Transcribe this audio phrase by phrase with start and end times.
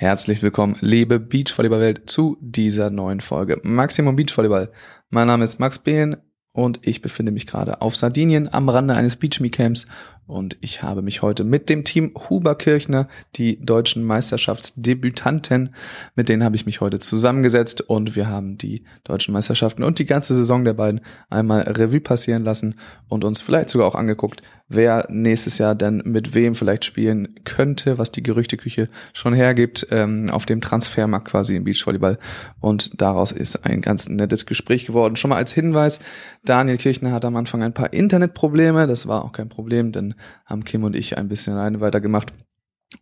[0.00, 4.70] Herzlich willkommen, liebe Beachvolleyball-Welt, zu dieser neuen Folge Maximum Beachvolleyball.
[5.10, 6.18] Mein Name ist Max Behn
[6.52, 9.88] und ich befinde mich gerade auf Sardinien am Rande eines Beach Me Camps
[10.28, 15.74] und ich habe mich heute mit dem Team Huber Kirchner, die deutschen Meisterschaftsdebütanten,
[16.14, 20.06] mit denen habe ich mich heute zusammengesetzt und wir haben die deutschen Meisterschaften und die
[20.06, 22.74] ganze Saison der beiden einmal Revue passieren lassen
[23.08, 27.98] und uns vielleicht sogar auch angeguckt, wer nächstes Jahr denn mit wem vielleicht spielen könnte,
[27.98, 32.18] was die Gerüchteküche schon hergibt, ähm, auf dem Transfermarkt quasi im Beachvolleyball.
[32.60, 35.16] Und daraus ist ein ganz nettes Gespräch geworden.
[35.16, 36.00] Schon mal als Hinweis,
[36.44, 38.86] Daniel Kirchner hat am Anfang ein paar Internetprobleme.
[38.86, 40.14] Das war auch kein Problem, denn
[40.44, 42.32] haben Kim und ich ein bisschen alleine weitergemacht.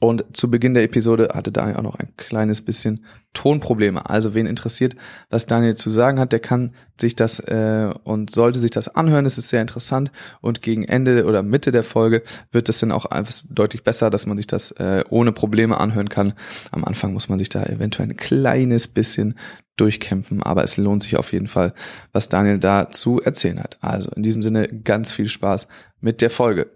[0.01, 4.11] Und zu Beginn der Episode hatte Daniel auch noch ein kleines bisschen Tonprobleme.
[4.11, 4.97] Also wen interessiert,
[5.31, 9.27] was Daniel zu sagen hat, der kann sich das äh, und sollte sich das anhören.
[9.27, 10.11] Es ist sehr interessant
[10.41, 14.27] und gegen Ende oder Mitte der Folge wird es dann auch einfach deutlich besser, dass
[14.27, 16.33] man sich das äh, ohne Probleme anhören kann.
[16.73, 19.39] Am Anfang muss man sich da eventuell ein kleines bisschen
[19.77, 21.75] durchkämpfen, aber es lohnt sich auf jeden Fall,
[22.13, 23.79] was Daniel da zu erzählen hat.
[23.83, 25.69] Also in diesem Sinne ganz viel Spaß
[26.01, 26.76] mit der Folge.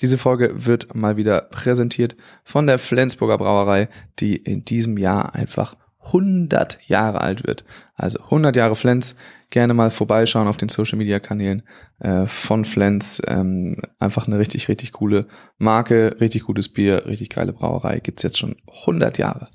[0.00, 5.76] Diese Folge wird mal wieder präsentiert von der Flensburger Brauerei, die in diesem Jahr einfach
[6.06, 7.64] 100 Jahre alt wird.
[7.94, 9.16] Also 100 Jahre Flens.
[9.50, 11.62] Gerne mal vorbeischauen auf den Social Media Kanälen
[12.00, 13.20] äh, von Flens.
[13.26, 15.26] Ähm, einfach eine richtig, richtig coole
[15.58, 18.00] Marke, richtig gutes Bier, richtig geile Brauerei.
[18.00, 19.48] Gibt's jetzt schon 100 Jahre.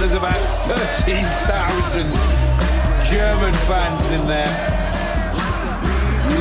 [0.00, 0.34] There's about
[0.66, 2.31] 13,000
[3.12, 4.48] German fans in there,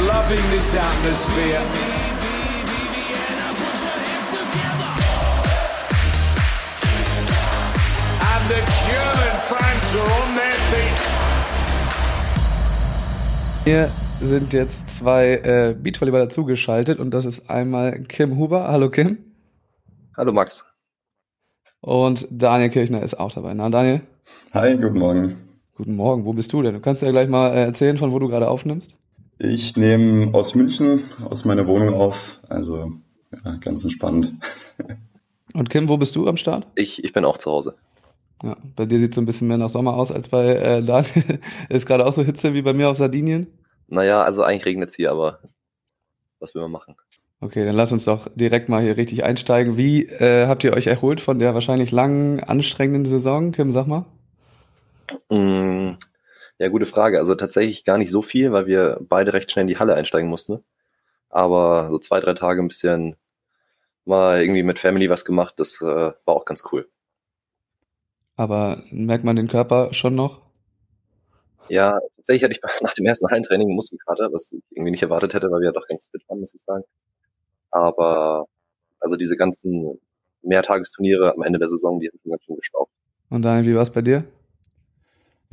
[0.08, 1.60] loving this atmosphere.
[8.32, 11.02] And the German fans are on their feet.
[13.66, 13.92] Hier
[14.22, 18.70] sind jetzt zwei äh, Beachvolleyballer zugeschaltet und das ist einmal Kim Huber.
[18.70, 19.18] Hallo Kim.
[20.16, 20.66] Hallo Max.
[21.82, 23.54] Und Daniel Kirchner ist auch dabei.
[23.56, 24.02] Na Daniel?
[24.54, 25.51] Hi, guten Morgen.
[25.82, 26.76] Guten Morgen, wo bist du denn?
[26.76, 28.92] Du kannst ja gleich mal äh, erzählen, von wo du gerade aufnimmst.
[29.40, 32.92] Ich nehme aus München, aus meiner Wohnung auf, also
[33.44, 34.32] ja, ganz entspannt.
[35.56, 36.68] Und Kim, wo bist du am Start?
[36.76, 37.74] Ich, ich bin auch zu Hause.
[38.44, 40.84] Ja, bei dir sieht es so ein bisschen mehr nach Sommer aus als bei äh,
[40.84, 41.40] Daniel.
[41.70, 43.48] Ist gerade auch so Hitze wie bei mir auf Sardinien?
[43.88, 45.40] Naja, also eigentlich regnet es hier, aber
[46.38, 46.96] was will man machen?
[47.40, 49.78] Okay, dann lass uns doch direkt mal hier richtig einsteigen.
[49.78, 53.52] Wie äh, habt ihr euch erholt von der wahrscheinlich langen, anstrengenden Saison?
[53.52, 54.06] Kim, sag mal.
[55.30, 55.94] Mm,
[56.60, 57.20] ja, gute Frage.
[57.20, 60.30] Also tatsächlich gar nicht so viel, weil wir beide recht schnell in die Halle einsteigen
[60.30, 60.64] mussten.
[61.30, 63.16] Aber so zwei, drei Tage ein bisschen
[64.06, 66.90] mal irgendwie mit Family was gemacht, das äh, war auch ganz cool.
[68.36, 70.42] Aber merkt man den Körper schon noch?
[71.70, 75.50] Ja, tatsächlich hatte ich nach dem ersten Hallentraining Muskelkater, was ich irgendwie nicht erwartet hätte,
[75.52, 76.84] weil wir ja doch ganz fit waren, muss ich sagen.
[77.72, 78.48] Aber
[79.00, 80.00] also diese ganzen
[80.42, 82.92] Mehrtagesturniere am Ende der Saison, die haben schon ganz schön gestaubt.
[83.30, 84.26] Und Daniel, wie war es bei dir?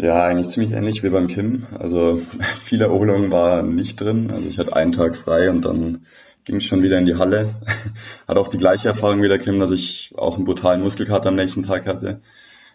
[0.01, 1.67] Ja, eigentlich ziemlich ähnlich wie beim Kim.
[1.77, 2.17] Also
[2.57, 4.31] viel Erholung war nicht drin.
[4.31, 6.07] Also ich hatte einen Tag frei und dann
[6.45, 7.57] ging es schon wieder in die Halle.
[8.29, 11.35] Hat auch die gleiche Erfahrung wie der Kim, dass ich auch einen brutalen Muskelkater am
[11.35, 12.21] nächsten Tag hatte.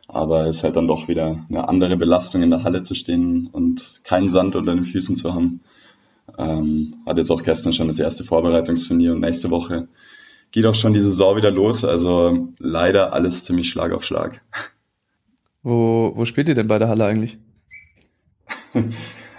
[0.10, 3.48] Aber es ist halt dann doch wieder eine andere Belastung in der Halle zu stehen
[3.48, 5.62] und keinen Sand unter den Füßen zu haben.
[6.38, 9.88] Ähm, hat jetzt auch gestern schon das erste Vorbereitungsturnier und nächste Woche
[10.52, 11.86] geht auch schon die Saison wieder los.
[11.86, 14.42] Also leider alles ziemlich Schlag auf Schlag.
[15.64, 17.38] Wo, wo spielt ihr denn bei der Halle eigentlich?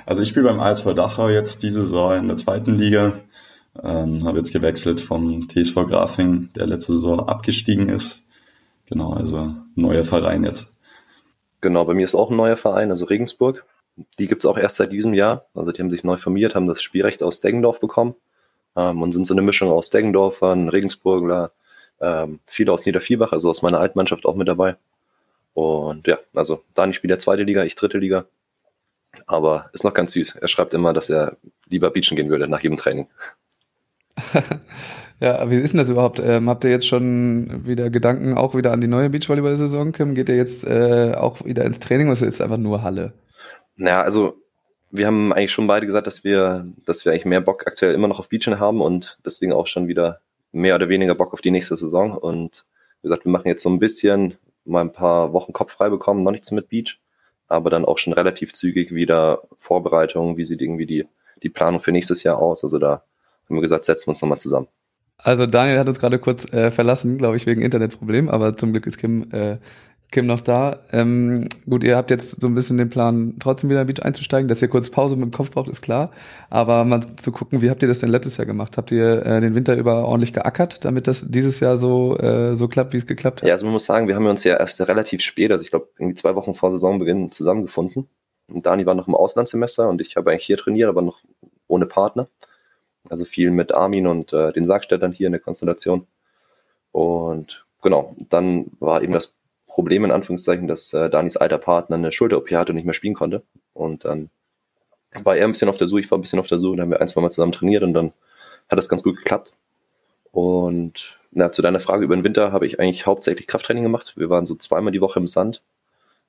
[0.06, 3.20] Also ich spiele beim ASV Dachau jetzt diese Saison in der zweiten Liga.
[3.82, 8.22] Ähm, habe jetzt gewechselt vom TSV Grafing, der letzte Saison abgestiegen ist.
[8.86, 10.76] Genau, also neuer Verein jetzt.
[11.60, 13.64] Genau, bei mir ist auch ein neuer Verein, also Regensburg.
[14.18, 15.46] Die gibt's auch erst seit diesem Jahr.
[15.54, 18.14] Also die haben sich neu formiert, haben das Spielrecht aus Deggendorf bekommen
[18.76, 21.52] ähm, und sind so eine Mischung aus Deggendorfern, Regensburgler,
[22.00, 24.76] ähm, viele aus Niederviehbach, also aus meiner Altmannschaft auch mit dabei.
[25.54, 28.26] Und ja, also Dani spielt der zweite Liga, ich dritte Liga.
[29.26, 30.36] Aber ist noch ganz süß.
[30.36, 31.36] Er schreibt immer, dass er
[31.68, 33.06] lieber beachen gehen würde nach jedem Training.
[35.20, 36.20] ja, wie ist denn das überhaupt?
[36.20, 40.14] Ähm, habt ihr jetzt schon wieder Gedanken auch wieder an die neue Beachvolleyball-Saison, Kim?
[40.14, 43.12] Geht ihr jetzt äh, auch wieder ins Training oder ist es einfach nur Halle?
[43.76, 44.36] Naja, also
[44.90, 48.08] wir haben eigentlich schon beide gesagt, dass wir, dass wir eigentlich mehr Bock aktuell immer
[48.08, 50.20] noch auf Beachen haben und deswegen auch schon wieder
[50.52, 52.16] mehr oder weniger Bock auf die nächste Saison.
[52.16, 52.64] Und
[53.02, 54.34] wie gesagt, wir machen jetzt so ein bisschen
[54.64, 57.00] mal ein paar Wochen Kopf frei bekommen, noch nichts mit Beach,
[57.48, 61.06] aber dann auch schon relativ zügig wieder Vorbereitungen, wie sieht irgendwie die,
[61.42, 62.64] die Planung für nächstes Jahr aus.
[62.64, 63.02] Also da
[63.46, 64.68] haben wir gesagt, setzen wir uns nochmal zusammen.
[65.16, 68.86] Also Daniel hat uns gerade kurz äh, verlassen, glaube ich, wegen Internetproblem, aber zum Glück
[68.86, 69.58] ist Kim, äh,
[70.14, 70.78] Kim noch da.
[70.92, 74.46] Ähm, gut, ihr habt jetzt so ein bisschen den Plan, trotzdem wieder Beach einzusteigen.
[74.46, 76.12] Dass ihr kurz Pause mit dem Kopf braucht, ist klar.
[76.50, 78.76] Aber mal zu gucken, wie habt ihr das denn letztes Jahr gemacht?
[78.76, 82.68] Habt ihr äh, den Winter über ordentlich geackert, damit das dieses Jahr so, äh, so
[82.68, 83.48] klappt, wie es geklappt hat?
[83.48, 85.88] Ja, also man muss sagen, wir haben uns ja erst relativ spät, also ich glaube
[85.98, 88.08] irgendwie zwei Wochen vor Saisonbeginn zusammengefunden.
[88.46, 91.18] Und Dani war noch im Auslandssemester und ich habe eigentlich hier trainiert, aber noch
[91.66, 92.28] ohne Partner.
[93.10, 96.06] Also viel mit Armin und äh, den Sargstädtern hier in der Konstellation.
[96.92, 99.34] Und genau, dann war eben das
[99.74, 103.14] Problem in Anführungszeichen, dass äh, Danis alter Partner eine Schulter-OP hatte und nicht mehr spielen
[103.14, 103.42] konnte.
[103.72, 104.30] Und dann
[105.24, 106.84] war er ein bisschen auf der Suche, ich war ein bisschen auf der Suche, dann
[106.84, 108.12] haben wir ein, zwei Mal zusammen trainiert und dann
[108.68, 109.52] hat das ganz gut geklappt.
[110.30, 114.12] Und na, zu deiner Frage über den Winter habe ich eigentlich hauptsächlich Krafttraining gemacht.
[114.16, 115.60] Wir waren so zweimal die Woche im Sand,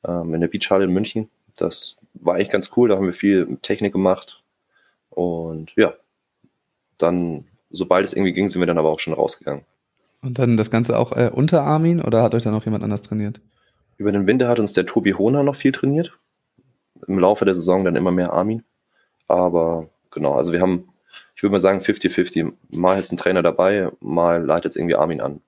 [0.08, 1.30] ähm, in der Beachhalle in München.
[1.56, 4.42] Das war eigentlich ganz cool, da haben wir viel Technik gemacht.
[5.12, 5.94] Und ja,
[6.98, 9.66] dann, sobald es irgendwie ging, sind wir dann aber auch schon rausgegangen.
[10.26, 13.02] Und dann das Ganze auch äh, unter Armin oder hat euch dann noch jemand anders
[13.02, 13.42] trainiert?
[13.98, 16.18] Über den Winter hat uns der Tobi Hohner noch viel trainiert.
[17.08, 18.64] Im Laufe der Saison dann immer mehr Armin.
[19.28, 20.90] Aber genau, also wir haben,
[21.36, 22.54] ich würde mal sagen, 50-50.
[22.72, 25.42] Mal ist ein Trainer dabei, mal leitet es irgendwie Armin an.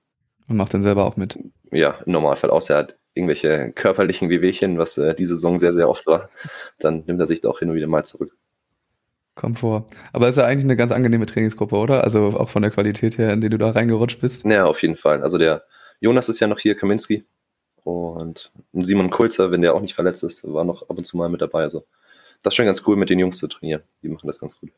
[0.46, 1.38] Und macht dann selber auch mit.
[1.72, 5.88] Ja, im Normalfall, außer er hat irgendwelche körperlichen Wehwehchen, was äh, diese Saison sehr, sehr
[5.88, 6.30] oft war,
[6.78, 8.36] dann nimmt er sich da auch hin und wieder mal zurück.
[9.38, 9.86] Kommt vor.
[10.12, 12.02] Aber es ist ja eigentlich eine ganz angenehme Trainingsgruppe, oder?
[12.02, 14.44] Also auch von der Qualität her, in die du da reingerutscht bist.
[14.44, 15.22] Ja, auf jeden Fall.
[15.22, 15.62] Also der
[16.00, 17.24] Jonas ist ja noch hier, Kaminski.
[17.84, 21.28] Und Simon Kulzer, wenn der auch nicht verletzt ist, war noch ab und zu mal
[21.28, 21.62] mit dabei.
[21.62, 21.84] Also
[22.42, 23.82] das ist schon ganz cool, mit den Jungs zu trainieren.
[24.02, 24.70] Die machen das ganz gut.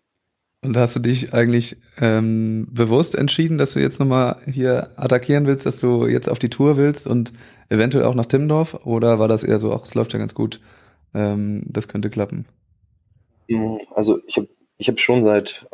[0.60, 5.64] Und hast du dich eigentlich ähm, bewusst entschieden, dass du jetzt nochmal hier attackieren willst,
[5.64, 7.32] dass du jetzt auf die Tour willst und
[7.70, 8.74] eventuell auch nach Timmendorf?
[8.84, 10.60] Oder war das eher so, ach, es läuft ja ganz gut,
[11.14, 12.44] ähm, das könnte klappen?
[13.94, 14.48] Also ich habe
[14.78, 15.66] ich hab schon seit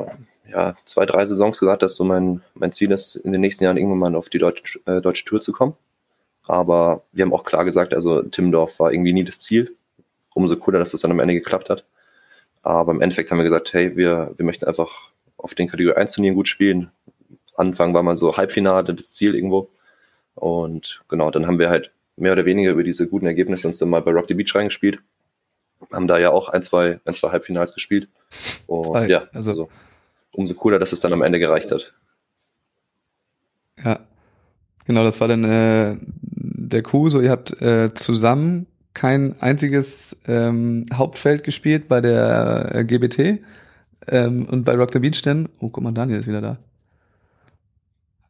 [0.50, 3.76] ja, zwei, drei Saisons gesagt, dass so mein, mein Ziel ist, in den nächsten Jahren
[3.76, 5.74] irgendwann mal auf die deutsche, äh, deutsche Tour zu kommen.
[6.44, 9.74] Aber wir haben auch klar gesagt, also Timmendorf war irgendwie nie das Ziel.
[10.34, 11.84] Umso cooler, dass das dann am Ende geklappt hat.
[12.62, 16.12] Aber im Endeffekt haben wir gesagt, hey, wir, wir möchten einfach auf den Kategorie 1
[16.12, 16.90] Turnieren gut spielen.
[17.56, 19.70] Anfang war mal so Halbfinale, das Ziel irgendwo.
[20.34, 23.88] Und genau, dann haben wir halt mehr oder weniger über diese guten Ergebnisse uns dann
[23.88, 24.98] mal bei Rock the Beach reingespielt
[25.92, 28.08] haben da ja auch ein, zwei, ein, zwei Halbfinals gespielt.
[28.66, 29.68] Und zwei, ja, also, also
[30.32, 31.94] umso cooler, dass es dann am Ende gereicht hat.
[33.82, 34.00] Ja,
[34.86, 37.08] genau, das war dann äh, der Coup.
[37.08, 43.42] So, ihr habt äh, zusammen kein einziges ähm, Hauptfeld gespielt bei der äh, GBT
[44.08, 45.48] ähm, und bei Rock the Beach denn.
[45.60, 46.58] Oh, guck mal, Daniel ist wieder da.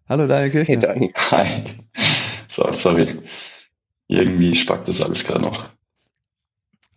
[0.08, 0.75] Hallo, Daniel Kirchner.
[0.75, 1.12] Hey, Daniel.
[1.14, 1.64] Hi.
[2.49, 3.20] So, sorry.
[4.08, 5.70] Irgendwie spackt das alles gerade noch.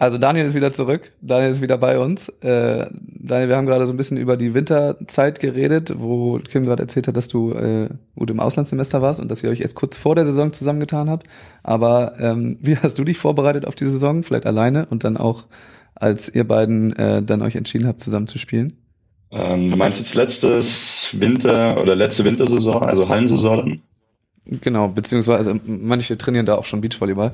[0.01, 1.11] Also Daniel ist wieder zurück.
[1.21, 2.29] Daniel ist wieder bei uns.
[2.39, 6.83] Äh, Daniel, wir haben gerade so ein bisschen über die Winterzeit geredet, wo Kim gerade
[6.83, 9.97] erzählt hat, dass du äh, gut im Auslandssemester warst und dass ihr euch erst kurz
[9.97, 11.27] vor der Saison zusammengetan habt.
[11.63, 14.23] Aber ähm, wie hast du dich vorbereitet auf die Saison?
[14.23, 15.47] Vielleicht alleine und dann auch,
[15.95, 18.77] als ihr beiden äh, dann euch entschieden habt, zusammen zu spielen?
[19.31, 23.81] Ähm, du meinst jetzt letztes Winter oder letzte Wintersaison, also Hallensaison dann?
[24.61, 27.33] Genau, beziehungsweise manche trainieren da auch schon Beachvolleyball.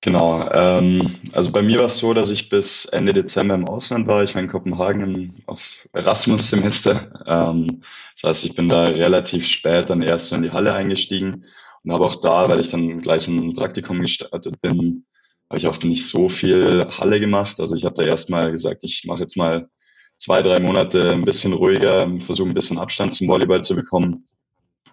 [0.00, 0.48] Genau.
[0.52, 4.22] Ähm, also bei mir war es so, dass ich bis Ende Dezember im Ausland war.
[4.22, 7.24] Ich war in Kopenhagen auf Erasmus-Semester.
[7.26, 7.82] Ähm,
[8.14, 11.44] das heißt, ich bin da relativ spät dann erst in die Halle eingestiegen
[11.82, 15.04] und habe auch da, weil ich dann gleich ein Praktikum gestartet bin,
[15.50, 17.58] habe ich auch nicht so viel Halle gemacht.
[17.60, 19.68] Also ich habe da erstmal gesagt, ich mache jetzt mal
[20.16, 24.28] zwei, drei Monate ein bisschen ruhiger, versuche ein bisschen Abstand zum Volleyball zu bekommen.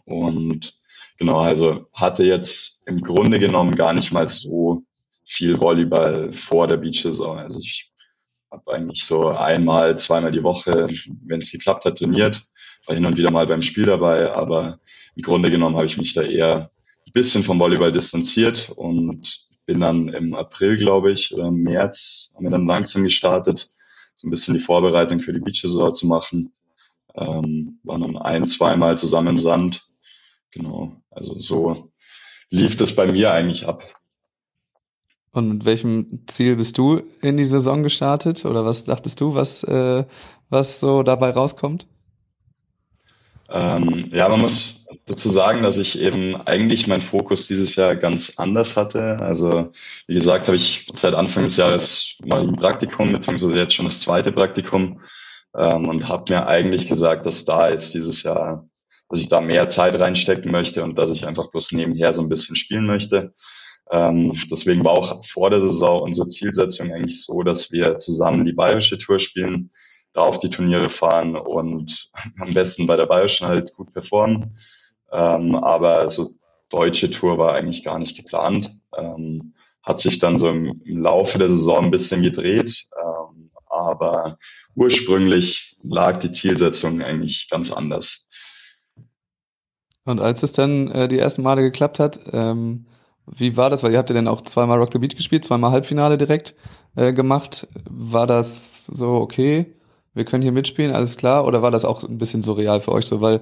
[0.05, 0.79] Und
[1.17, 4.83] genau, also hatte jetzt im Grunde genommen gar nicht mal so
[5.25, 7.39] viel Volleyball vor der Beach-Saison.
[7.39, 7.91] Also ich
[8.51, 10.87] habe eigentlich so einmal, zweimal die Woche,
[11.25, 12.43] wenn es geklappt hat, trainiert.
[12.85, 14.79] War hin und wieder mal beim Spiel dabei, aber
[15.15, 16.71] im Grunde genommen habe ich mich da eher
[17.07, 22.31] ein bisschen vom Volleyball distanziert und bin dann im April, glaube ich, oder im März,
[22.35, 23.67] haben wir dann langsam gestartet,
[24.15, 26.53] so ein bisschen die Vorbereitung für die Beach-Saison zu machen.
[27.15, 29.87] Ähm, waren dann ein, zweimal zusammen im Sand.
[30.51, 31.91] Genau, also so
[32.49, 33.83] lief das bei mir eigentlich ab.
[35.35, 38.45] Und mit welchem Ziel bist du in die Saison gestartet?
[38.45, 40.05] Oder was dachtest du, was, äh,
[40.49, 41.87] was so dabei rauskommt?
[43.49, 48.35] Ähm, ja, man muss dazu sagen, dass ich eben eigentlich meinen Fokus dieses Jahr ganz
[48.37, 49.19] anders hatte.
[49.19, 49.73] Also
[50.07, 53.99] wie gesagt, habe ich seit Anfang des Jahres mal ein Praktikum, beziehungsweise jetzt schon das
[53.99, 55.01] zweite Praktikum
[55.53, 58.69] ähm, und habe mir eigentlich gesagt, dass da jetzt dieses Jahr,
[59.09, 62.29] dass ich da mehr Zeit reinstecken möchte und dass ich einfach bloß nebenher so ein
[62.29, 63.33] bisschen spielen möchte.
[63.91, 68.53] Ähm, deswegen war auch vor der Saison unsere Zielsetzung eigentlich so, dass wir zusammen die
[68.53, 69.71] Bayerische Tour spielen,
[70.13, 74.57] da auf die Turniere fahren und am besten bei der Bayerischen halt gut performen.
[75.11, 76.31] Ähm, aber so
[76.69, 78.73] deutsche Tour war eigentlich gar nicht geplant.
[78.97, 84.39] Ähm, hat sich dann so im, Laufe der Saison ein bisschen gedreht, ähm, aber
[84.73, 88.27] ursprünglich lag die Zielsetzung eigentlich ganz anders.
[90.05, 92.87] Und als es dann äh, die ersten Male geklappt hat, ähm,
[93.27, 93.83] wie war das?
[93.83, 96.55] Weil ihr habt ja dann auch zweimal Rock the Beach gespielt, zweimal Halbfinale direkt
[96.95, 97.67] äh, gemacht.
[97.89, 99.73] War das so okay?
[100.15, 101.45] wir können hier mitspielen, alles klar?
[101.45, 103.21] Oder war das auch ein bisschen surreal für euch so?
[103.21, 103.41] Weil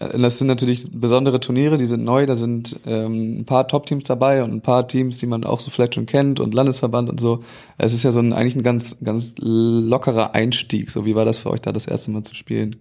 [0.00, 4.04] äh, das sind natürlich besondere Turniere, die sind neu, da sind ähm, ein paar Top-Teams
[4.04, 7.20] dabei und ein paar Teams, die man auch so vielleicht schon kennt und Landesverband und
[7.20, 7.44] so.
[7.76, 10.90] Es ist ja so ein, eigentlich ein ganz, ganz lockerer Einstieg.
[10.90, 12.76] So, wie war das für euch da das erste Mal zu spielen?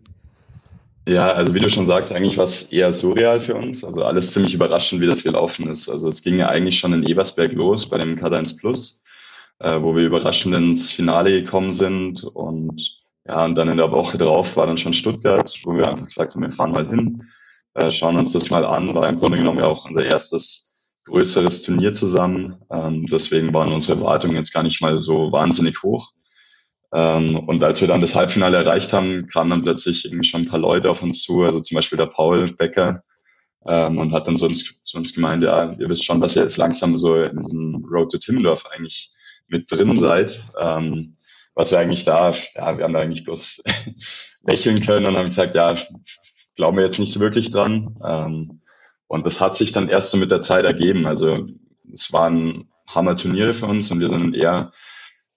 [1.05, 3.83] Ja, also wie du schon sagst, eigentlich war es eher surreal für uns.
[3.83, 5.89] Also alles ziemlich überraschend, wie das gelaufen ist.
[5.89, 9.01] Also es ging ja eigentlich schon in Ebersberg los bei dem K1 Plus,
[9.59, 14.17] äh, wo wir überraschend ins Finale gekommen sind und ja, und dann in der Woche
[14.17, 17.23] drauf war dann schon Stuttgart, wo wir einfach gesagt haben, wir fahren mal hin,
[17.73, 18.93] äh, schauen uns das mal an.
[18.95, 20.71] War im Grunde genommen ja auch unser erstes
[21.05, 22.57] größeres Turnier zusammen.
[22.71, 26.13] Ähm, deswegen waren unsere Erwartungen jetzt gar nicht mal so wahnsinnig hoch.
[26.93, 30.47] Ähm, und als wir dann das Halbfinale erreicht haben, kamen dann plötzlich irgendwie schon ein
[30.47, 33.03] paar Leute auf uns zu, also zum Beispiel der Paul Becker,
[33.65, 36.43] ähm, und hat dann so uns, zu uns gemeint, ja, ihr wisst schon, dass ihr
[36.43, 39.11] jetzt langsam so in diesem Road to Timmendorf eigentlich
[39.47, 40.47] mit drin seid.
[40.59, 41.17] Ähm,
[41.55, 43.63] was wir eigentlich da, ja, wir haben da eigentlich bloß
[44.43, 45.77] lächeln können und haben gesagt, ja,
[46.55, 47.97] glauben wir jetzt nicht so wirklich dran.
[48.05, 48.61] Ähm,
[49.07, 51.05] und das hat sich dann erst so mit der Zeit ergeben.
[51.05, 51.35] Also
[51.91, 54.73] es waren Hammer-Turniere für uns und wir sind eher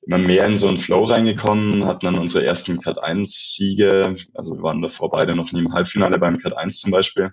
[0.07, 4.17] immer mehr in so einen Flow reingekommen, hatten dann unsere ersten Cut 1 Siege.
[4.35, 7.33] Also wir waren davor beide noch nie im Halbfinale beim Cut 1 zum Beispiel.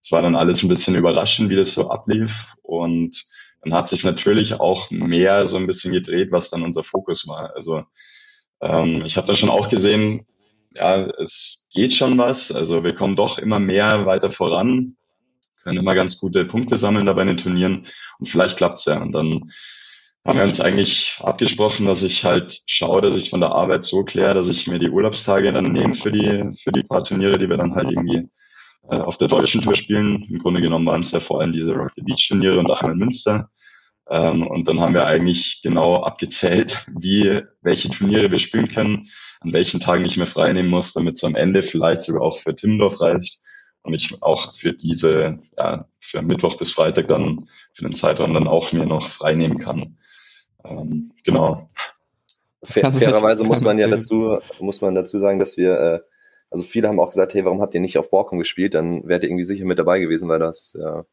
[0.00, 2.54] Es war dann alles ein bisschen überraschend, wie das so ablief.
[2.62, 3.24] Und
[3.62, 7.52] dann hat sich natürlich auch mehr so ein bisschen gedreht, was dann unser Fokus war.
[7.56, 7.82] Also
[8.60, 10.26] ähm, ich habe da schon auch gesehen,
[10.74, 12.52] ja, es geht schon was.
[12.52, 14.96] Also wir kommen doch immer mehr weiter voran,
[15.64, 17.86] können immer ganz gute Punkte sammeln da bei den Turnieren
[18.20, 19.02] und vielleicht klappt's ja.
[19.02, 19.50] Und dann
[20.26, 23.84] haben wir uns eigentlich abgesprochen, dass ich halt schaue, dass ich es von der Arbeit
[23.84, 27.38] so kläre, dass ich mir die Urlaubstage dann nehme für die, für die paar Turniere,
[27.38, 28.28] die wir dann halt irgendwie
[28.88, 30.24] äh, auf der deutschen Tour spielen.
[30.30, 32.96] Im Grunde genommen waren es ja vor allem diese Rock the Beach Turniere und einmal
[32.96, 33.50] Münster.
[34.08, 39.52] Ähm, und dann haben wir eigentlich genau abgezählt, wie, welche Turniere wir spielen können, an
[39.52, 42.54] welchen Tagen ich mir frei nehmen muss, damit es am Ende vielleicht sogar auch für
[42.54, 43.40] Timmendorf reicht
[43.82, 48.48] und ich auch für diese, ja, für Mittwoch bis Freitag dann, für den Zeitraum dann
[48.48, 49.98] auch mir noch frei nehmen kann.
[50.64, 51.68] Ähm, genau.
[52.62, 56.00] Fair, fairerweise muss man ja dazu, muss man dazu sagen, dass wir, äh,
[56.50, 58.74] also viele haben auch gesagt, hey, warum habt ihr nicht auf Borkum gespielt?
[58.74, 61.04] Dann wärt ihr irgendwie sicher mit dabei gewesen, weil das, ja,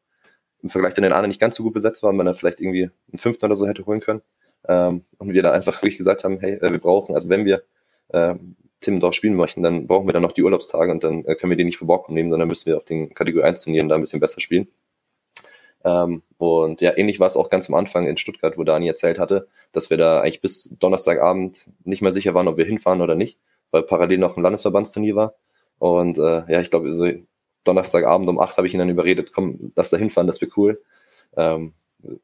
[0.62, 2.84] im Vergleich zu den anderen nicht ganz so gut besetzt waren, man dann vielleicht irgendwie
[2.84, 4.22] einen fünften oder so hätte holen können.
[4.66, 7.62] Ähm, und wir da einfach wirklich gesagt haben, hey, äh, wir brauchen, also wenn wir
[8.08, 8.36] äh,
[8.80, 11.56] Timmendorf spielen möchten, dann brauchen wir dann noch die Urlaubstage und dann äh, können wir
[11.56, 14.20] die nicht verborgen nehmen, sondern müssen wir auf den Kategorie 1 Turnieren da ein bisschen
[14.20, 14.68] besser spielen.
[15.84, 19.20] Ähm, und ja, ähnlich war es auch ganz am Anfang in Stuttgart, wo Dani erzählt
[19.20, 23.14] hatte, dass wir da eigentlich bis Donnerstagabend nicht mehr sicher waren, ob wir hinfahren oder
[23.14, 23.38] nicht,
[23.70, 25.34] weil parallel noch ein Landesverbandsturnier war.
[25.78, 27.06] Und äh, ja, ich glaube, also
[27.62, 30.82] Donnerstagabend um acht habe ich ihn dann überredet, komm, lass da hinfahren, das wäre cool.
[31.36, 31.74] Ähm,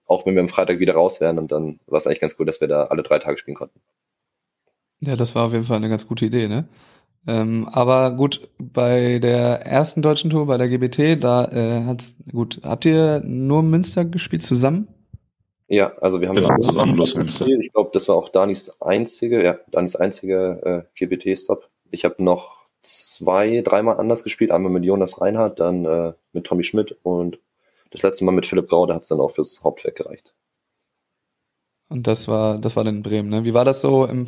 [0.09, 2.47] auch wenn wir am Freitag wieder raus wären und dann war es eigentlich ganz cool,
[2.47, 3.81] dass wir da alle drei Tage spielen konnten.
[4.99, 6.69] Ja, das war auf jeden Fall eine ganz gute Idee, ne?
[7.27, 12.61] Ähm, aber gut, bei der ersten deutschen Tour, bei der GBT, da äh, hat's gut,
[12.63, 14.89] habt ihr nur Münster gespielt zusammen?
[15.67, 17.47] Ja, also wir haben genau, zusammen bloß Münster.
[17.47, 21.69] Ich glaube, das war auch Danis einzige, ja, Danis einzige äh, GBT-Stop.
[21.91, 24.51] Ich habe noch zwei, dreimal anders gespielt.
[24.51, 27.39] Einmal mit Jonas Reinhardt, dann äh, mit Tommy Schmidt und
[27.91, 30.35] das letzte Mal mit Philipp Grau, da hat es dann auch fürs Hauptwerk gereicht.
[31.89, 33.45] Und das war, das war dann in Bremen, ne?
[33.45, 34.27] Wie war das so im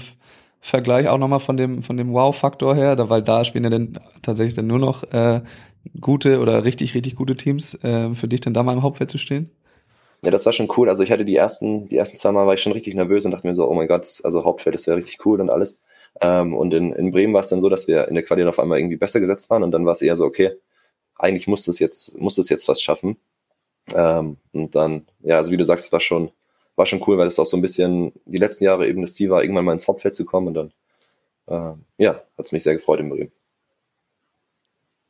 [0.61, 2.97] Vergleich auch nochmal von dem, von dem Wow-Faktor her?
[2.97, 5.41] Da, weil da spielen ja dann tatsächlich dann nur noch äh,
[6.01, 9.19] gute oder richtig, richtig gute Teams, äh, für dich dann da mal im Hauptfeld zu
[9.19, 9.51] stehen?
[10.23, 10.91] Ja, das war schon cool.
[10.91, 13.31] Also ich hatte die ersten, die ersten zwei Mal war ich schon richtig nervös und
[13.31, 15.83] dachte mir so, oh mein Gott, das, also Hauptfeld ist ja richtig cool und alles.
[16.21, 18.59] Ähm, und in, in Bremen war es dann so, dass wir in der Quali auf
[18.59, 20.53] einmal irgendwie besser gesetzt waren und dann war es eher so, okay,
[21.17, 23.17] eigentlich muss es jetzt, muss es jetzt fast schaffen.
[23.95, 26.31] Ähm, und dann, ja, also wie du sagst, war schon,
[26.81, 29.29] war schon cool, weil es auch so ein bisschen die letzten Jahre eben das Ziel
[29.29, 30.73] war, irgendwann mal ins Hauptfeld zu kommen und dann,
[31.47, 33.33] äh, ja, hat es mich sehr gefreut in Bremen.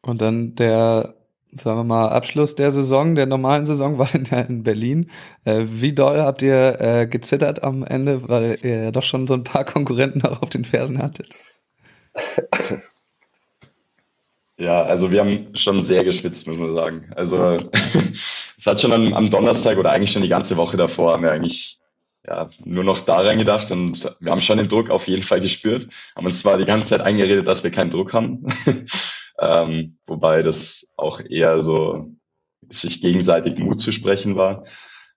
[0.02, 1.14] Und dann der
[1.52, 5.10] sagen wir mal, Abschluss der Saison, der normalen Saison war in, in Berlin.
[5.44, 9.34] Äh, wie doll habt ihr äh, gezittert am Ende, weil ihr ja doch schon so
[9.34, 11.28] ein paar Konkurrenten auch auf den Fersen hattet?
[14.60, 17.10] Ja, also wir haben schon sehr geschwitzt, muss man sagen.
[17.16, 17.70] Also
[18.58, 21.32] es hat schon am, am, Donnerstag oder eigentlich schon die ganze Woche davor haben wir
[21.32, 21.78] eigentlich
[22.26, 25.88] ja, nur noch da reingedacht und wir haben schon den Druck auf jeden Fall gespürt,
[26.14, 28.48] haben uns zwar die ganze Zeit eingeredet, dass wir keinen Druck haben,
[29.40, 32.10] ähm, wobei das auch eher so
[32.68, 34.64] sich gegenseitig Mut zu sprechen war.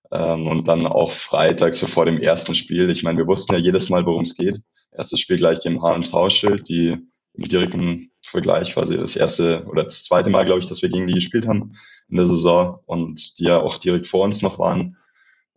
[0.10, 2.90] Ähm, und dann auch Freitag, so vor dem ersten Spiel.
[2.90, 4.62] Ich meine, wir wussten ja jedes Mal, worum es geht.
[4.94, 6.98] Erstes Spiel gleich gegen HM Tauschild, die
[7.34, 11.06] im direkten Vergleich quasi das erste oder das zweite Mal, glaube ich, dass wir gegen
[11.06, 11.76] die gespielt haben
[12.10, 14.98] in der Saison und die ja auch direkt vor uns noch waren.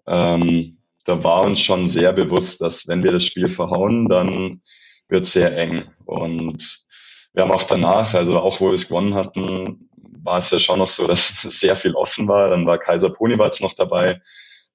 [0.06, 4.60] Ähm, da war uns schon sehr bewusst, dass wenn wir das Spiel verhauen, dann
[5.08, 5.84] wird es sehr eng.
[6.04, 6.84] Und
[7.32, 9.88] wir haben auch danach, also auch wo wir es gewonnen hatten,
[10.22, 12.50] war es ja schon noch so, dass sehr viel offen war.
[12.50, 14.20] Dann war Kaiser Ponywatz noch dabei,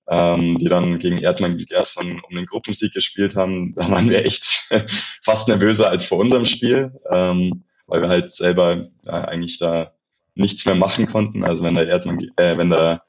[0.10, 3.76] ähm, die dann gegen Erdmann gestern um den Gruppensieg gespielt haben.
[3.76, 4.68] Da waren wir echt
[5.24, 9.94] fast nervöser als vor unserem Spiel, ähm, weil wir halt selber äh, eigentlich da
[10.34, 11.44] nichts mehr machen konnten.
[11.44, 13.04] Also wenn der Erdmann, äh, wenn der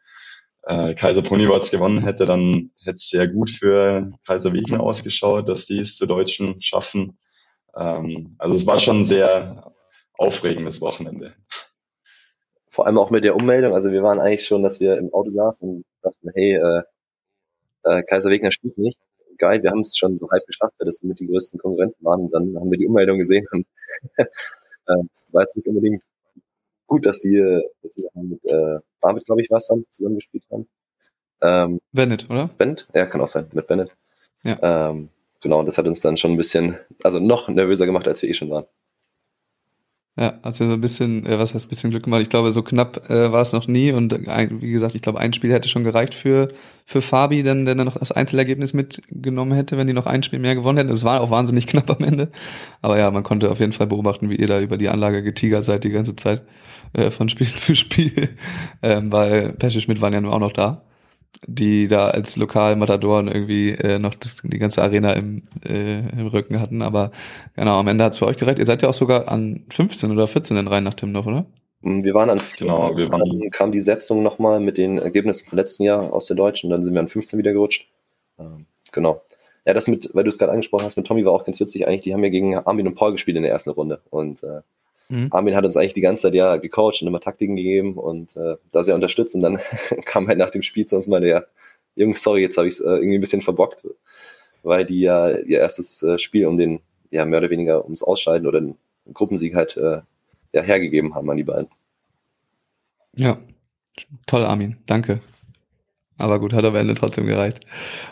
[0.65, 5.67] äh, Kaiser Ponywatz gewonnen hätte, dann hätte es sehr gut für Kaiser Wegner ausgeschaut, dass
[5.67, 7.17] die es zu Deutschen schaffen.
[7.77, 9.73] Ähm, also es war schon ein sehr
[10.15, 11.35] aufregendes Wochenende.
[12.69, 13.75] Vor allem auch mit der Ummeldung.
[13.75, 16.83] Also wir waren eigentlich schon, dass wir im Auto saßen und dachten, hey, äh,
[17.85, 18.99] äh, Kaiser Wegner spielt nicht.
[19.39, 22.23] Geil, wir haben es schon so halb geschafft, weil das mit die größten Konkurrenten waren.
[22.23, 23.67] Und dann haben wir die Ummeldung gesehen und
[24.87, 26.03] äh, war jetzt nicht unbedingt
[26.87, 27.39] gut, dass sie,
[27.83, 30.69] dass sie mit äh, David, glaube ich, war es dann, zusammen gespielt haben.
[31.41, 32.49] Ähm, Bennett, oder?
[32.59, 32.87] Bennett?
[32.95, 33.91] Ja, kann auch sein, mit Bennett.
[34.45, 34.91] Ja.
[34.91, 35.09] Ähm,
[35.41, 38.29] genau, und das hat uns dann schon ein bisschen, also noch nervöser gemacht, als wir
[38.29, 38.67] eh schon waren.
[40.19, 42.21] Ja, hat ja so ein bisschen, äh, was heißt ein bisschen Glück gemacht.
[42.21, 43.93] Ich glaube, so knapp äh, war es noch nie.
[43.93, 46.49] Und ein, wie gesagt, ich glaube, ein Spiel hätte schon gereicht für,
[46.85, 50.39] für Fabi, denn der dann noch das Einzelergebnis mitgenommen hätte, wenn die noch ein Spiel
[50.39, 50.91] mehr gewonnen hätten.
[50.91, 52.31] Es war auch wahnsinnig knapp am Ende.
[52.83, 55.65] Aber ja, man konnte auf jeden Fall beobachten, wie ihr da über die Anlage getigert
[55.65, 56.43] seid die ganze Zeit
[56.93, 58.37] äh, von Spiel zu Spiel.
[58.83, 60.83] Ähm, weil Pesche Schmidt waren ja nur auch noch da
[61.47, 66.61] die da als Lokalmatadoren irgendwie äh, noch das, die ganze Arena im, äh, im Rücken
[66.61, 66.83] hatten.
[66.83, 67.11] Aber
[67.57, 68.59] genau, am Ende hat es für euch gereicht.
[68.59, 71.47] Ihr seid ja auch sogar an 15 oder 14 rein nach Timdorf, oder?
[71.81, 75.49] Mm, wir waren an genau, wir waren dann kam die Setzung nochmal mit den Ergebnissen
[75.49, 77.91] vom letzten Jahr aus der Deutschen, dann sind wir an 15 wieder gerutscht.
[78.39, 79.23] Ähm, genau.
[79.65, 81.87] Ja, das mit, weil du es gerade angesprochen hast, mit Tommy war auch ganz witzig
[81.87, 84.01] eigentlich, die haben ja gegen Armin und Paul gespielt in der ersten Runde.
[84.11, 84.63] Und äh,
[85.13, 85.29] Mhm.
[85.31, 88.57] Armin hat uns eigentlich die ganze Zeit ja gecoacht und immer Taktiken gegeben und äh,
[88.73, 89.35] da sehr unterstützt.
[89.35, 89.61] Und dann
[90.07, 91.45] kam halt nach dem Spiel zu uns und meinte, ja,
[91.97, 93.87] Jungs, sorry, jetzt habe ich es äh, irgendwie ein bisschen verbockt,
[94.63, 98.49] weil die ja ihr erstes äh, Spiel um den, ja, mehr oder weniger ums Ausscheiden
[98.49, 98.77] oder den
[99.13, 100.01] Gruppensieg halt äh,
[100.55, 101.69] ja, hergegeben haben an die beiden.
[103.15, 103.39] Ja,
[104.27, 105.21] toll, Armin, danke.
[106.17, 107.67] Aber gut, hat am Ende trotzdem gereicht.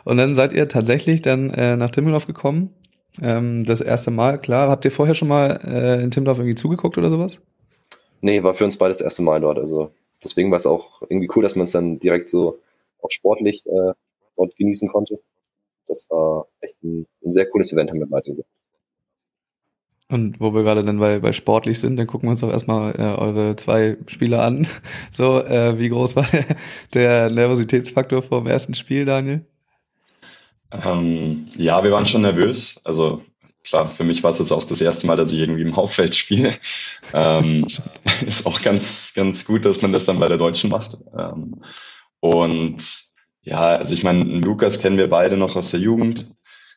[0.05, 2.75] Und dann seid ihr tatsächlich dann äh, nach Timmelhoff gekommen
[3.21, 4.69] ähm, das erste Mal, klar.
[4.69, 7.41] Habt ihr vorher schon mal äh, in Timdorf irgendwie zugeguckt oder sowas?
[8.21, 9.59] Nee, war für uns beide das erste Mal dort.
[9.59, 9.91] Also
[10.23, 12.61] deswegen war es auch irgendwie cool, dass man es dann direkt so
[13.03, 13.93] auch sportlich äh,
[14.37, 15.21] dort genießen konnte.
[15.89, 18.47] Das war echt ein, ein sehr cooles Event, haben wir beide gemacht.
[20.09, 22.95] Und wo wir gerade dann bei, bei sportlich sind, dann gucken wir uns doch erstmal
[22.97, 24.67] äh, eure zwei Spiele an.
[25.13, 26.45] So, äh, wie groß war der,
[26.95, 29.45] der Nervositätsfaktor vor dem ersten Spiel, Daniel?
[30.73, 32.81] Ähm, ja, wir waren schon nervös.
[32.85, 33.23] Also
[33.65, 36.15] klar, für mich war es jetzt auch das erste Mal, dass ich irgendwie im Hauptfeld
[36.15, 36.55] spiele.
[37.13, 37.67] Ähm,
[38.25, 40.97] ist auch ganz, ganz gut, dass man das dann bei der Deutschen macht.
[41.19, 41.65] Ähm,
[42.21, 42.79] und
[43.43, 46.31] ja, also ich meine, Lukas kennen wir beide noch aus der Jugend.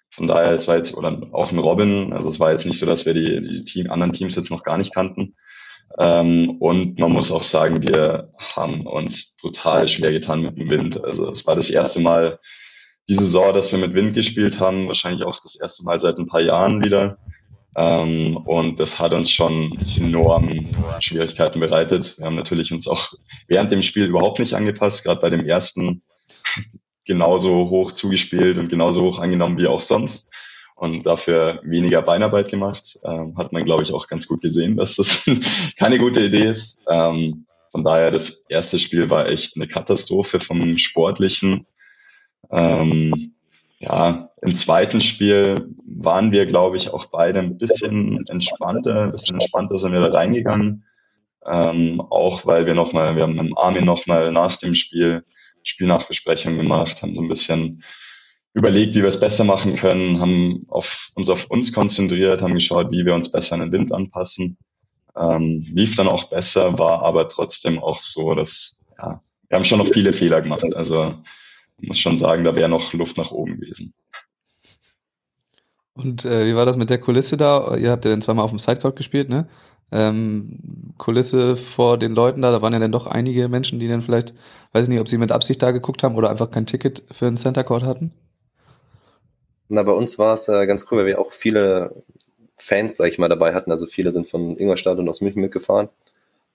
[0.09, 2.87] Von daher, es war jetzt, oder auch ein Robin, also es war jetzt nicht so,
[2.87, 5.35] dass wir die, die Team, anderen Teams jetzt noch gar nicht kannten.
[5.99, 11.03] Ähm, und man muss auch sagen, wir haben uns brutal schwer getan mit dem Wind.
[11.03, 12.39] Also es war das erste Mal,
[13.09, 16.27] die Saison, dass wir mit Wind gespielt haben, wahrscheinlich auch das erste Mal seit ein
[16.27, 17.17] paar Jahren wieder.
[17.75, 22.17] Ähm, und das hat uns schon enorm Schwierigkeiten bereitet.
[22.17, 23.13] Wir haben natürlich uns auch
[23.47, 26.03] während dem Spiel überhaupt nicht angepasst, gerade bei dem ersten
[27.05, 30.31] genauso hoch zugespielt und genauso hoch angenommen wie auch sonst
[30.75, 32.99] und dafür weniger Beinarbeit gemacht.
[33.03, 35.25] Ähm, hat man, glaube ich, auch ganz gut gesehen, dass das
[35.77, 36.81] keine gute Idee ist.
[36.89, 41.65] Ähm, von daher, das erste Spiel war echt eine Katastrophe vom Sportlichen
[42.53, 43.33] ähm,
[43.79, 49.35] ja, im zweiten Spiel waren wir, glaube ich, auch beide ein bisschen entspannter, ein bisschen
[49.35, 50.85] entspannter sind wir da reingegangen.
[51.45, 55.25] Ähm, auch weil wir nochmal, wir haben mit Armin nochmal nach dem Spiel
[55.63, 57.83] Spielnachbesprechung gemacht, haben so ein bisschen
[58.53, 62.91] überlegt, wie wir es besser machen können, haben auf, uns auf uns konzentriert, haben geschaut,
[62.91, 64.57] wie wir uns besser an den Wind anpassen.
[65.15, 69.79] Ähm, lief dann auch besser, war aber trotzdem auch so, dass ja, wir haben schon
[69.79, 70.75] noch viele Fehler gemacht.
[70.75, 71.09] Also
[71.79, 73.93] muss schon sagen, da wäre noch Luft nach oben gewesen.
[75.95, 77.75] Und äh, wie war das mit der Kulisse da?
[77.75, 79.47] Ihr habt ja dann zweimal auf dem Sidecourt gespielt, ne?
[79.91, 84.01] Ähm, Kulisse vor den Leuten da, da waren ja dann doch einige Menschen, die dann
[84.01, 84.33] vielleicht,
[84.71, 87.27] weiß ich nicht, ob sie mit Absicht da geguckt haben oder einfach kein Ticket für
[87.27, 88.11] einen Center Court hatten.
[89.69, 92.03] Na, bei uns war es äh, ganz cool, weil wir auch viele
[92.57, 93.71] Fans, sag ich mal, dabei hatten.
[93.71, 95.89] Also viele sind von Ingolstadt und aus München mitgefahren.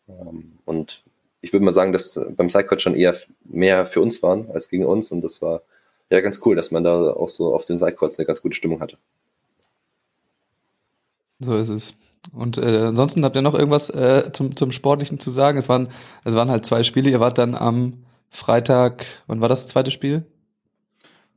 [0.08, 1.04] Ähm, und
[1.40, 4.84] ich würde mal sagen, dass beim Sidecourt schon eher mehr für uns waren als gegen
[4.84, 5.62] uns und das war
[6.10, 8.80] ja ganz cool, dass man da auch so auf den Sidecourts eine ganz gute Stimmung
[8.80, 8.96] hatte.
[11.40, 11.94] So ist es.
[12.32, 15.56] Und äh, ansonsten habt ihr noch irgendwas äh, zum, zum Sportlichen zu sagen?
[15.56, 15.88] Es waren,
[16.24, 17.10] es waren halt zwei Spiele.
[17.10, 20.26] Ihr wart dann am Freitag, wann war das zweite Spiel?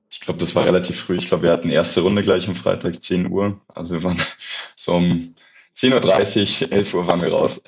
[0.10, 1.18] Ich glaube, das war relativ früh.
[1.18, 3.62] Ich glaube, wir hatten erste Runde gleich am Freitag, 10 Uhr.
[3.74, 4.22] Also wir waren
[4.76, 5.36] so um
[5.78, 7.62] 10.30 Uhr, 11 Uhr waren wir raus.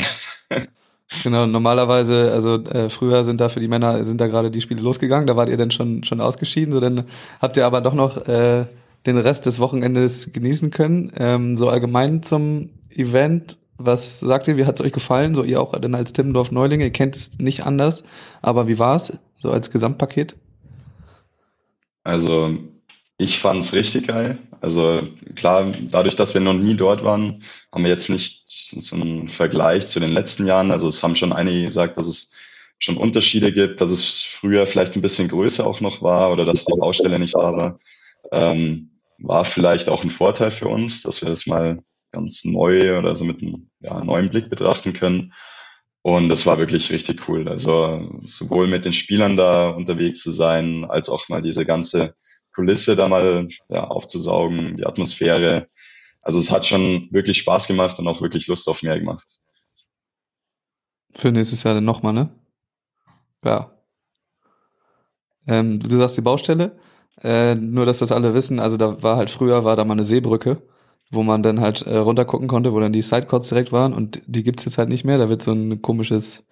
[1.21, 4.81] Genau, normalerweise, also äh, früher sind da für die Männer, sind da gerade die Spiele
[4.81, 7.05] losgegangen, da wart ihr dann schon, schon ausgeschieden, so dann
[7.41, 8.65] habt ihr aber doch noch äh,
[9.05, 11.11] den Rest des Wochenendes genießen können.
[11.17, 15.33] Ähm, so allgemein zum Event, was sagt ihr, wie hat es euch gefallen?
[15.33, 18.03] So ihr auch dann als Timmendorf Neulinge, ihr kennt es nicht anders,
[18.41, 20.35] aber wie war es so als Gesamtpaket?
[22.03, 22.57] Also
[23.23, 24.37] ich fand es richtig geil.
[24.61, 29.29] Also klar, dadurch, dass wir noch nie dort waren, haben wir jetzt nicht so einen
[29.29, 30.71] Vergleich zu den letzten Jahren.
[30.71, 32.33] Also es haben schon einige gesagt, dass es
[32.79, 36.65] schon Unterschiede gibt, dass es früher vielleicht ein bisschen größer auch noch war oder dass
[36.65, 37.79] die Baustelle nicht da war.
[38.31, 41.81] Ähm, war vielleicht auch ein Vorteil für uns, dass wir das mal
[42.11, 45.33] ganz neu oder so mit einem ja, neuen Blick betrachten können.
[46.01, 47.47] Und das war wirklich richtig cool.
[47.47, 52.15] Also sowohl mit den Spielern da unterwegs zu sein, als auch mal diese ganze
[52.53, 55.67] Kulisse da mal ja, aufzusaugen, die Atmosphäre.
[56.21, 59.39] Also es hat schon wirklich Spaß gemacht und auch wirklich Lust auf mehr gemacht.
[61.11, 62.29] Für nächstes Jahr dann nochmal, ne?
[63.43, 63.71] Ja.
[65.47, 66.77] Ähm, du sagst die Baustelle.
[67.21, 70.03] Äh, nur, dass das alle wissen, also da war halt früher, war da mal eine
[70.03, 70.61] Seebrücke,
[71.11, 74.21] wo man dann halt äh, runter gucken konnte, wo dann die Sidecourts direkt waren und
[74.25, 75.17] die gibt's jetzt halt nicht mehr.
[75.17, 76.45] Da wird so ein komisches,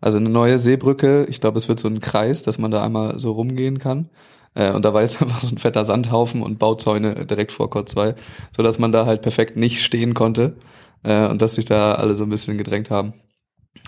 [0.00, 3.18] also eine neue Seebrücke, ich glaube, es wird so ein Kreis, dass man da einmal
[3.20, 4.10] so rumgehen kann.
[4.54, 7.88] Äh, und da war jetzt einfach so ein fetter Sandhaufen und Bauzäune direkt vor Court
[7.88, 8.14] 2,
[8.56, 10.56] so dass man da halt perfekt nicht stehen konnte
[11.02, 13.14] äh, und dass sich da alle so ein bisschen gedrängt haben.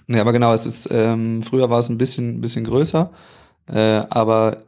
[0.08, 3.12] Ja, aber genau, es ist, ähm, früher war es ein bisschen, bisschen größer,
[3.68, 4.62] äh, aber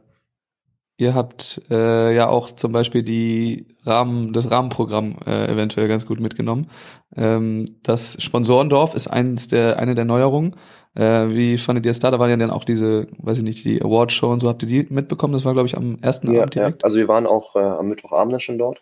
[0.97, 6.21] Ihr habt äh, ja auch zum Beispiel die Rahmen, das Rahmenprogramm äh, eventuell ganz gut
[6.21, 6.69] mitgenommen.
[7.17, 10.55] Ähm, das Sponsorendorf ist eins der, eine der Neuerungen.
[10.95, 12.09] Äh, wie fandet ihr es da?
[12.09, 14.47] Da waren ja dann auch diese, weiß ich nicht, die Awardshow und so.
[14.47, 15.33] Habt ihr die mitbekommen?
[15.33, 16.81] Das war, glaube ich, am ersten ja, Abend direkt.
[16.81, 16.85] Ja.
[16.85, 18.81] Also wir waren auch äh, am Mittwochabend schon dort.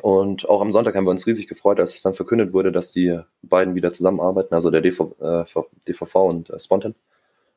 [0.00, 2.92] Und auch am Sonntag haben wir uns riesig gefreut, als es dann verkündet wurde, dass
[2.92, 5.44] die beiden wieder zusammenarbeiten, also der DV, äh,
[5.86, 6.94] DVV und äh, Spontan.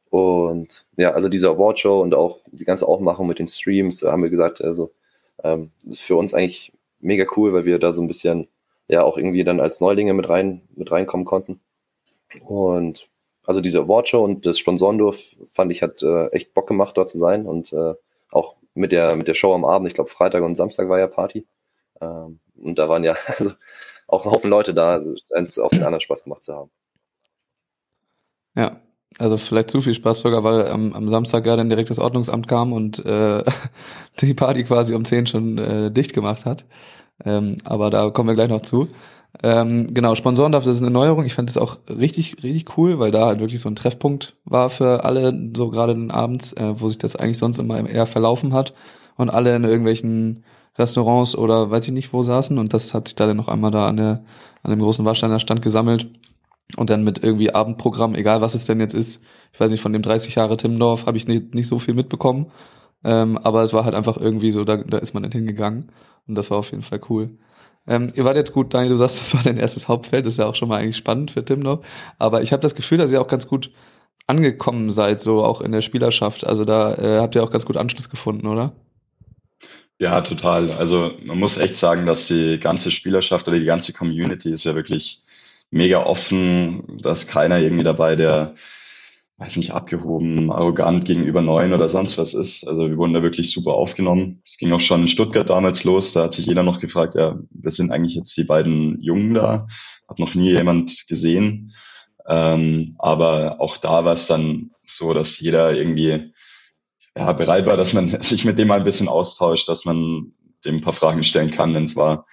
[0.10, 4.30] Und ja, also diese Awardshow und auch die ganze Aufmachung mit den Streams, haben wir
[4.30, 4.92] gesagt, also
[5.44, 8.48] ähm, ist für uns eigentlich mega cool, weil wir da so ein bisschen
[8.88, 11.60] ja auch irgendwie dann als Neulinge mit rein mit reinkommen konnten.
[12.42, 13.10] Und
[13.46, 17.18] also diese Awardshow und das Sponsorendorf fand ich hat äh, echt Bock gemacht dort zu
[17.18, 17.94] sein und äh,
[18.32, 21.08] auch mit der mit der Show am Abend, ich glaube Freitag und Samstag war ja
[21.08, 21.46] Party.
[22.02, 23.52] Ähm, und da waren ja also
[24.08, 26.72] auch ein Haufen Leute da, also auf den anderen Spaß gemacht zu haben.
[28.56, 28.82] Ja,
[29.18, 32.48] also vielleicht zu viel Spaß sogar, weil am, am Samstag ja dann direkt das Ordnungsamt
[32.48, 33.44] kam und äh,
[34.22, 36.66] die Party quasi um 10 schon äh, dicht gemacht hat.
[37.24, 38.90] Ähm, aber da kommen wir gleich noch zu.
[39.44, 41.26] Ähm, genau, Sponsorendarf, das ist eine Neuerung.
[41.26, 44.70] Ich fand das auch richtig, richtig cool, weil da halt wirklich so ein Treffpunkt war
[44.70, 48.74] für alle, so gerade abends, äh, wo sich das eigentlich sonst immer eher verlaufen hat
[49.18, 50.44] und alle in irgendwelchen
[50.78, 53.72] Restaurants oder weiß ich nicht wo saßen und das hat sich da dann noch einmal
[53.72, 54.26] da an der
[54.64, 56.10] an dem großen Warsteiner Stand gesammelt
[56.78, 59.22] und dann mit irgendwie Abendprogramm, egal was es denn jetzt ist.
[59.54, 62.48] Ich weiß nicht, von dem 30 Jahre Timmendorf habe ich nicht, nicht so viel mitbekommen.
[63.04, 65.92] Ähm, aber es war halt einfach irgendwie so, da, da ist man dann hingegangen.
[66.28, 67.38] Und das war auf jeden Fall cool.
[67.88, 70.40] Ähm, ihr wart jetzt gut, Daniel, du sagst, das war dein erstes Hauptfeld, das ist
[70.40, 71.86] ja auch schon mal eigentlich spannend für Timmendorf.
[72.18, 73.72] Aber ich habe das Gefühl, dass ihr auch ganz gut
[74.28, 76.46] angekommen seid, so auch in der Spielerschaft.
[76.46, 78.74] Also da äh, habt ihr auch ganz gut Anschluss gefunden, oder?
[80.00, 80.72] Ja, total.
[80.72, 84.76] Also man muss echt sagen, dass die ganze Spielerschaft oder die ganze Community ist ja
[84.76, 85.24] wirklich
[85.72, 88.56] mega offen, da ist keiner irgendwie dabei, der,
[89.38, 92.66] weiß nicht, abgehoben, arrogant gegenüber Neuen oder sonst was ist.
[92.66, 94.42] Also wir wurden da wirklich super aufgenommen.
[94.46, 97.38] Es ging auch schon in Stuttgart damals los, da hat sich jeder noch gefragt, ja,
[97.50, 99.68] wer sind eigentlich jetzt die beiden Jungen da?
[100.08, 101.74] Hat noch nie jemand gesehen.
[102.28, 106.34] Ähm, aber auch da war es dann so, dass jeder irgendwie
[107.18, 110.76] ja, bereit war, dass man sich mit dem mal ein bisschen austauscht, dass man dem
[110.76, 112.26] ein paar Fragen stellen kann, wenn es war.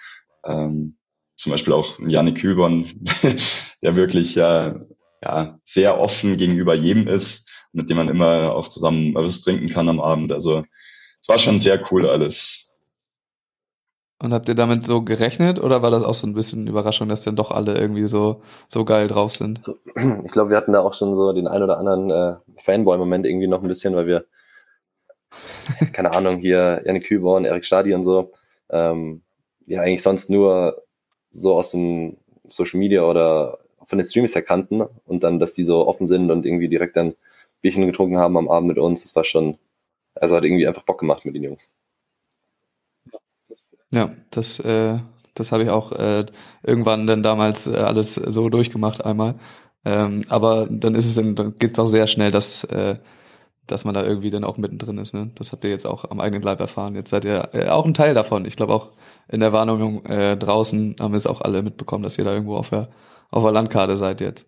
[0.45, 0.97] Ähm,
[1.35, 3.05] zum Beispiel auch Janik Kühlborn,
[3.81, 4.79] der wirklich ja,
[5.23, 9.89] ja sehr offen gegenüber jedem ist, mit dem man immer auch zusammen was trinken kann
[9.89, 10.31] am Abend.
[10.31, 10.63] Also
[11.21, 12.67] es war schon sehr cool alles.
[14.19, 17.23] Und habt ihr damit so gerechnet oder war das auch so ein bisschen Überraschung, dass
[17.23, 19.61] dann doch alle irgendwie so, so geil drauf sind?
[20.23, 23.47] Ich glaube, wir hatten da auch schon so den ein oder anderen äh, Fanboy-Moment irgendwie
[23.47, 24.25] noch ein bisschen, weil wir,
[25.91, 28.31] keine Ahnung, hier Janik Kühlborn, Erik Stadi und so,
[28.69, 29.23] ähm,
[29.65, 30.81] ja eigentlich sonst nur
[31.31, 33.59] so aus dem Social Media oder
[33.93, 36.97] von den Streams her kannten und dann, dass die so offen sind und irgendwie direkt
[36.97, 37.13] dann
[37.61, 39.59] Bierchen getrunken haben am Abend mit uns, das war schon,
[40.15, 41.69] also hat irgendwie einfach Bock gemacht mit den Jungs.
[43.91, 44.97] Ja, das, äh,
[45.35, 46.25] das habe ich auch äh,
[46.63, 49.35] irgendwann dann damals äh, alles so durchgemacht einmal.
[49.85, 52.97] Ähm, aber dann ist es dann, dann geht es auch sehr schnell, dass, äh,
[53.67, 55.13] dass man da irgendwie dann auch mittendrin ist.
[55.13, 55.29] Ne?
[55.35, 56.95] Das habt ihr jetzt auch am eigenen Leib erfahren.
[56.95, 58.45] Jetzt seid ihr äh, auch ein Teil davon.
[58.45, 58.93] Ich glaube auch
[59.27, 62.55] in der Wahrnehmung äh, draußen haben wir es auch alle mitbekommen, dass ihr da irgendwo
[62.55, 62.89] auf der,
[63.33, 64.45] auf der Landkarte seid jetzt.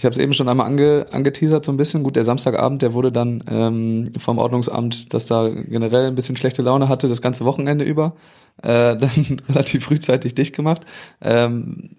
[0.00, 2.02] Ich habe es eben schon einmal ange, angeteasert so ein bisschen.
[2.02, 6.62] Gut, der Samstagabend, der wurde dann ähm, vom Ordnungsamt, dass da generell ein bisschen schlechte
[6.62, 8.16] Laune hatte, das ganze Wochenende über,
[8.62, 10.86] äh, dann relativ frühzeitig dicht gemacht.
[11.20, 11.96] Ähm,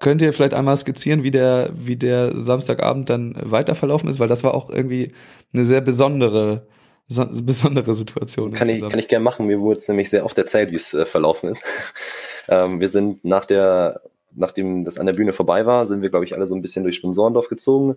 [0.00, 4.18] könnt ihr vielleicht einmal skizzieren, wie der, wie der Samstagabend dann weiter verlaufen ist?
[4.18, 5.12] Weil das war auch irgendwie
[5.52, 6.66] eine sehr besondere,
[7.06, 8.54] so, besondere Situation.
[8.54, 9.46] Kann ich, kann ich gerne machen.
[9.46, 11.62] Mir wurde es nämlich sehr oft erzählt, wie es äh, verlaufen ist.
[12.48, 14.00] ähm, wir sind nach der
[14.36, 16.84] nachdem das an der Bühne vorbei war, sind wir, glaube ich, alle so ein bisschen
[16.84, 17.96] durch Sponsorendorf gezogen.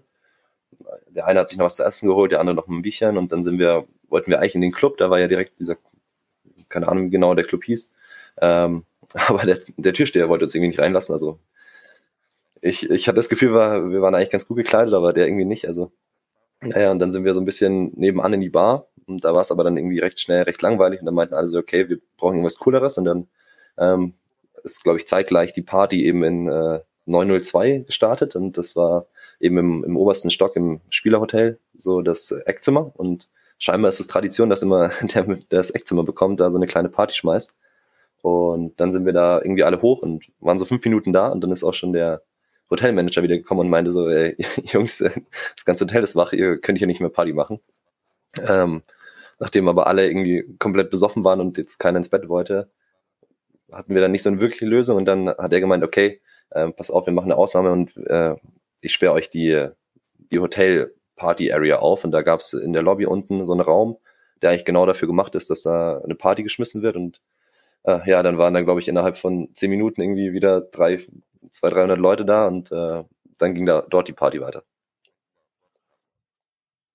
[1.10, 3.32] Der eine hat sich noch was zu essen geholt, der andere noch ein Bierchen und
[3.32, 5.78] dann sind wir, wollten wir eigentlich in den Club, da war ja direkt dieser,
[6.69, 7.91] keine Ahnung, wie genau der Club hieß.
[8.41, 8.86] Ähm,
[9.28, 11.13] aber der, der Türsteher wollte uns irgendwie nicht reinlassen.
[11.13, 11.39] Also
[12.62, 15.45] ich, ich hatte das Gefühl, wir, wir waren eigentlich ganz gut gekleidet, aber der irgendwie
[15.45, 15.67] nicht.
[15.67, 15.91] Also
[16.62, 19.41] naja, und dann sind wir so ein bisschen nebenan in die Bar und da war
[19.41, 21.99] es aber dann irgendwie recht schnell, recht langweilig und dann meinten alle so, okay, wir
[22.17, 23.28] brauchen irgendwas Cooleres und dann
[23.78, 24.13] ähm,
[24.63, 29.08] ist, glaube ich, zeitgleich die Party eben in äh, 902 gestartet und das war
[29.39, 34.50] eben im, im obersten Stock im Spielerhotel so das Eckzimmer und scheinbar ist es Tradition,
[34.50, 37.56] dass immer der, der das Eckzimmer bekommt, da so eine kleine Party schmeißt.
[38.22, 41.41] Und dann sind wir da irgendwie alle hoch und waren so fünf Minuten da und
[41.41, 42.22] dann ist auch schon der
[42.69, 46.78] Hotelmanager wieder gekommen und meinte so, ey, Jungs, das ganze Hotel ist wach, ihr könnt
[46.80, 47.60] hier nicht mehr Party machen.
[48.45, 48.84] Ähm,
[49.39, 52.69] nachdem aber alle irgendwie komplett besoffen waren und jetzt keiner ins Bett wollte,
[53.71, 56.71] hatten wir dann nicht so eine wirkliche Lösung und dann hat er gemeint, okay, äh,
[56.71, 58.36] pass auf, wir machen eine Ausnahme und äh,
[58.82, 59.67] ich sperre euch die,
[60.17, 63.97] die Hotel-Party-Area auf und da gab es in der Lobby unten so einen Raum,
[64.41, 67.21] der eigentlich genau dafür gemacht ist, dass da eine Party geschmissen wird und
[67.84, 70.99] äh, ja, dann waren dann, glaube ich, innerhalb von zehn Minuten irgendwie wieder drei,
[71.51, 73.03] zwei, dreihundert Leute da und äh,
[73.38, 74.63] dann ging da dort die Party weiter.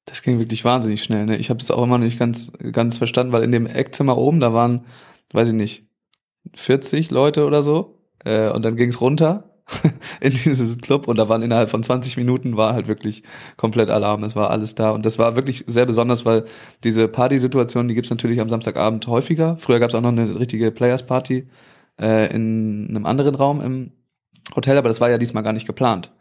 [0.07, 1.25] Das ging wirklich wahnsinnig schnell.
[1.25, 1.37] Ne?
[1.39, 4.39] Ich habe das auch immer noch nicht ganz, ganz verstanden, weil in dem Eckzimmer oben,
[4.39, 4.85] da waren,
[5.33, 5.87] weiß ich nicht,
[6.55, 7.99] 40 Leute oder so.
[8.25, 9.51] Äh, und dann ging's runter
[10.21, 13.23] in dieses Club und da waren innerhalb von 20 Minuten war halt wirklich
[13.57, 14.25] komplett Alarm.
[14.25, 16.45] Es war alles da und das war wirklich sehr besonders, weil
[16.85, 19.57] diese Partysituation, die gibt's natürlich am Samstagabend häufiger.
[19.57, 21.49] Früher gab's auch noch eine richtige Players Party
[22.01, 23.93] äh, in einem anderen Raum im
[24.55, 26.13] Hotel, aber das war ja diesmal gar nicht geplant.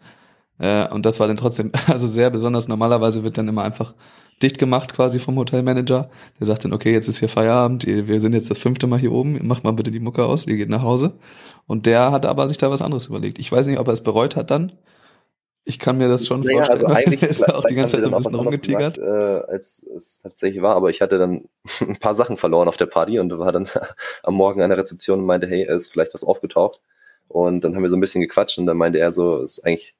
[0.60, 2.68] Äh, und das war dann trotzdem also sehr besonders.
[2.68, 3.94] Normalerweise wird dann immer einfach
[4.44, 6.10] dicht gemacht quasi vom Hotelmanager.
[6.40, 9.12] Der sagt dann, okay, jetzt ist hier Feierabend, wir sind jetzt das fünfte Mal hier
[9.12, 11.14] oben, macht mal bitte die Mucke aus, ihr geht nach Hause.
[11.66, 13.40] Und der hat aber sich da was anderes überlegt.
[13.40, 14.74] Ich weiß nicht, ob er es bereut hat dann.
[15.66, 16.92] Ich kann mir das schon naja, vorstellen.
[16.92, 18.96] Also eigentlich ist er auch die ganze Zeit ein bisschen rumgetigert.
[18.96, 21.46] Gesagt, äh, als es tatsächlich war, aber ich hatte dann
[21.80, 23.70] ein paar Sachen verloren auf der Party und war dann
[24.24, 26.82] am Morgen an der Rezeption und meinte, hey, ist vielleicht was aufgetaucht.
[27.30, 29.96] Und dann haben wir so ein bisschen gequatscht und dann meinte er so, ist eigentlich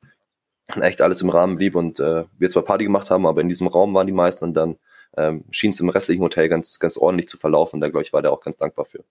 [0.68, 3.68] echt alles im Rahmen blieb und äh, wir zwar Party gemacht haben, aber in diesem
[3.68, 4.78] Raum waren die meisten und dann
[5.18, 7.82] ähm, schien es im restlichen Hotel ganz, ganz ordentlich zu verlaufen.
[7.82, 9.04] Da, glaube ich, war der auch ganz dankbar für.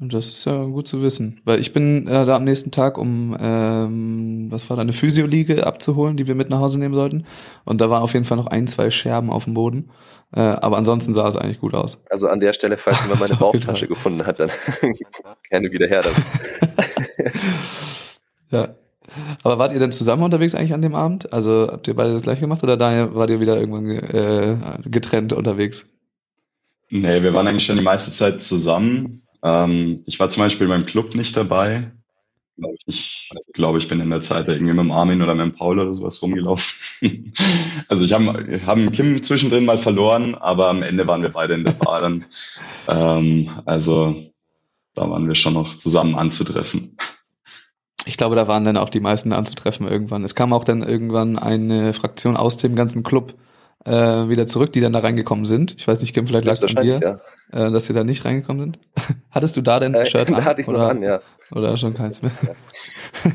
[0.00, 2.96] Und das ist ja gut zu wissen, weil ich bin äh, da am nächsten Tag,
[2.96, 7.26] um ähm, was war da, eine Physioliege abzuholen, die wir mit nach Hause nehmen sollten.
[7.66, 9.90] Und da waren auf jeden Fall noch ein, zwei Scherben auf dem Boden.
[10.34, 12.02] Äh, aber ansonsten sah es eigentlich gut aus.
[12.08, 14.50] Also an der Stelle, falls jemand meine Bauchtasche gefunden hat, dann
[15.50, 16.24] gerne wieder her damit.
[18.50, 18.74] ja.
[19.42, 21.32] Aber wart ihr denn zusammen unterwegs eigentlich an dem Abend?
[21.32, 25.32] Also habt ihr beide das gleiche gemacht oder Daniel, wart ihr wieder irgendwann äh, getrennt
[25.32, 25.86] unterwegs?
[26.90, 29.22] Nee, wir waren eigentlich schon die meiste Zeit zusammen.
[29.42, 31.92] Ähm, ich war zum Beispiel beim Club nicht dabei.
[32.84, 35.78] Ich glaube, ich bin in der Zeit irgendwie mit dem Armin oder mit dem Paul
[35.78, 37.32] oder sowas rumgelaufen.
[37.88, 41.64] also ich habe haben Kim zwischendrin mal verloren, aber am Ende waren wir beide in
[41.64, 42.26] der Bar dann.
[42.86, 44.30] Ähm, also
[44.94, 46.96] da waren wir schon noch zusammen anzutreffen
[48.10, 50.24] ich glaube, da waren dann auch die meisten anzutreffen irgendwann.
[50.24, 53.34] Es kam auch dann irgendwann eine Fraktion aus dem ganzen Club
[53.84, 55.76] äh, wieder zurück, die dann da reingekommen sind.
[55.78, 57.68] Ich weiß nicht, Kim, vielleicht lag es an dir, ja.
[57.68, 58.78] äh, dass sie da nicht reingekommen sind.
[59.30, 60.44] Hattest du da denn ein äh, Shirt da an?
[60.44, 61.20] hatte ich noch an, ja.
[61.52, 62.32] Oder schon keins mehr?
[62.42, 63.30] Ja.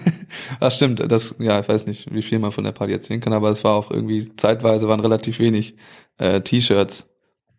[0.59, 3.31] Ach stimmt, das, ja, ich weiß nicht, wie viel man von der Party erzählen kann,
[3.31, 5.75] aber es war auch irgendwie, zeitweise waren relativ wenig
[6.17, 7.09] äh, T-Shirts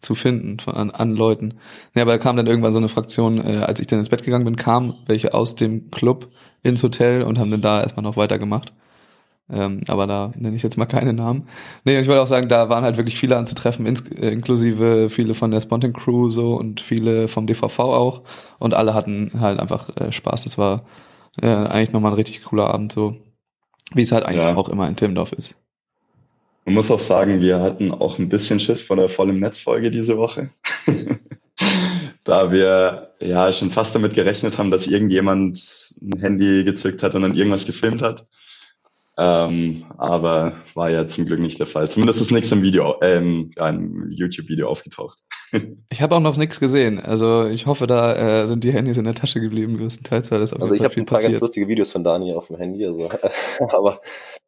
[0.00, 1.54] zu finden von, an, an Leuten.
[1.94, 4.24] Ja, aber da kam dann irgendwann so eine Fraktion, äh, als ich dann ins Bett
[4.24, 6.28] gegangen bin, kam welche aus dem Club
[6.62, 8.72] ins Hotel und haben dann da erstmal noch weitergemacht.
[9.48, 11.46] Ähm, aber da nenne ich jetzt mal keine Namen.
[11.84, 15.34] Nee, ich wollte auch sagen, da waren halt wirklich viele anzutreffen, ins, äh, inklusive viele
[15.34, 18.22] von der Spontan Crew so und viele vom DVV auch.
[18.58, 20.42] Und alle hatten halt einfach äh, Spaß.
[20.44, 20.84] Das war
[21.40, 23.16] äh, eigentlich nochmal ein richtig cooler Abend, so
[23.94, 24.56] wie es halt eigentlich Ja.
[24.56, 25.56] auch immer in Timmendorf ist.
[26.66, 30.16] Man muss auch sagen, wir hatten auch ein bisschen Schiss vor der vollen Netzfolge diese
[30.18, 30.50] Woche.
[32.24, 37.22] da wir ja schon fast damit gerechnet haben, dass irgendjemand ein Handy gezückt hat und
[37.22, 38.26] dann irgendwas gefilmt hat.
[39.18, 41.88] Ähm, aber war ja zum Glück nicht der Fall.
[41.90, 45.18] Zumindest ist nichts im Video, ähm, im YouTube-Video aufgetaucht.
[45.90, 46.98] Ich habe auch noch nichts gesehen.
[46.98, 50.52] Also ich hoffe, da äh, sind die Handys in der Tasche geblieben, größtenteils, weil das
[50.52, 51.40] auf Also ich habe ein paar ganz passiert.
[51.40, 53.08] lustige Videos von Daniel auf dem Handy, also,
[53.70, 54.00] aber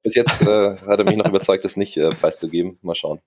[0.03, 2.79] bis jetzt äh, hat er mich noch überzeugt, das nicht äh, preiszugeben.
[2.83, 3.21] Mal schauen.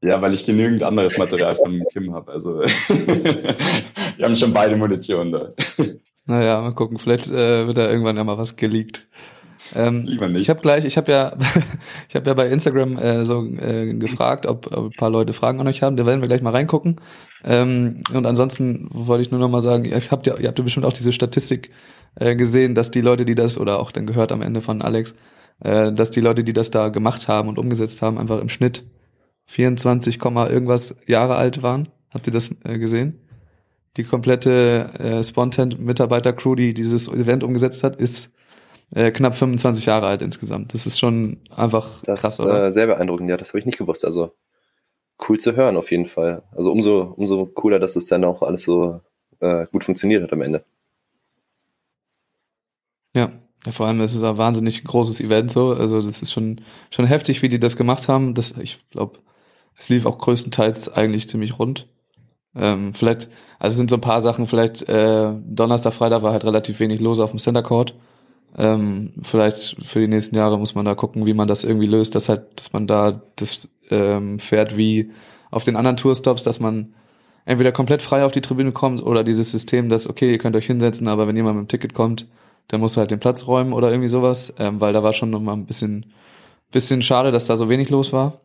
[0.00, 2.30] Ja, weil ich genügend anderes Material von Kim habe.
[2.32, 5.52] Also wir haben schon beide Munition da.
[6.26, 6.98] Naja, mal gucken.
[6.98, 9.08] Vielleicht äh, wird da irgendwann ja mal was geleakt.
[9.74, 10.42] Ähm, Lieber nicht.
[10.42, 11.36] Ich habe gleich, ich habe ja,
[12.08, 15.60] ich habe ja bei Instagram äh, so äh, gefragt, ob, ob ein paar Leute Fragen
[15.60, 15.96] an euch haben.
[15.96, 16.96] Da werden wir gleich mal reingucken.
[17.44, 20.64] Ähm, und ansonsten wollte ich nur noch mal sagen, ihr habt ja, ihr habt ja
[20.64, 21.70] bestimmt auch diese Statistik
[22.16, 25.14] äh, gesehen, dass die Leute, die das oder auch dann gehört am Ende von Alex,
[25.60, 28.84] äh, dass die Leute, die das da gemacht haben und umgesetzt haben, einfach im Schnitt
[29.46, 31.88] 24, Komma irgendwas Jahre alt waren.
[32.12, 33.20] Habt ihr das äh, gesehen?
[33.96, 38.33] Die komplette äh, Spontan-Mitarbeiter-Crew, die dieses Event umgesetzt hat, ist
[38.94, 40.74] äh, knapp 25 Jahre alt insgesamt.
[40.74, 42.66] Das ist schon einfach Das krass, ist oder?
[42.66, 44.04] äh, sehr beeindruckend, ja, das habe ich nicht gewusst.
[44.04, 44.32] Also
[45.28, 46.42] cool zu hören auf jeden Fall.
[46.52, 49.00] Also umso, umso cooler, dass es dann auch alles so
[49.40, 50.64] äh, gut funktioniert hat am Ende.
[53.14, 53.30] Ja.
[53.64, 55.72] ja, vor allem ist es ein wahnsinnig großes Event so.
[55.72, 58.34] Also das ist schon schon heftig, wie die das gemacht haben.
[58.34, 59.20] Das, ich glaube,
[59.76, 61.88] es lief auch größtenteils eigentlich ziemlich rund.
[62.56, 66.44] Ähm, vielleicht, also es sind so ein paar Sachen, vielleicht äh, Donnerstag, Freitag war halt
[66.44, 67.94] relativ wenig los auf dem Center Court.
[68.56, 72.14] Ähm, vielleicht für die nächsten Jahre muss man da gucken, wie man das irgendwie löst,
[72.14, 75.10] dass halt, dass man da das ähm, fährt wie
[75.50, 76.94] auf den anderen Tourstops, dass man
[77.44, 80.66] entweder komplett frei auf die Tribüne kommt oder dieses System, dass okay, ihr könnt euch
[80.66, 82.26] hinsetzen, aber wenn jemand mit dem Ticket kommt,
[82.68, 85.30] dann muss er halt den Platz räumen oder irgendwie sowas, ähm, weil da war schon
[85.30, 86.06] noch mal ein bisschen,
[86.70, 88.40] bisschen schade, dass da so wenig los war.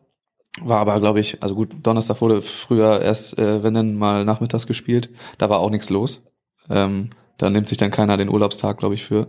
[0.62, 4.68] War aber, glaube ich, also gut, Donnerstag wurde früher erst, äh, wenn dann mal nachmittags
[4.68, 6.24] gespielt, da war auch nichts los.
[6.70, 9.28] Ähm, da nimmt sich dann keiner den Urlaubstag, glaube ich, für.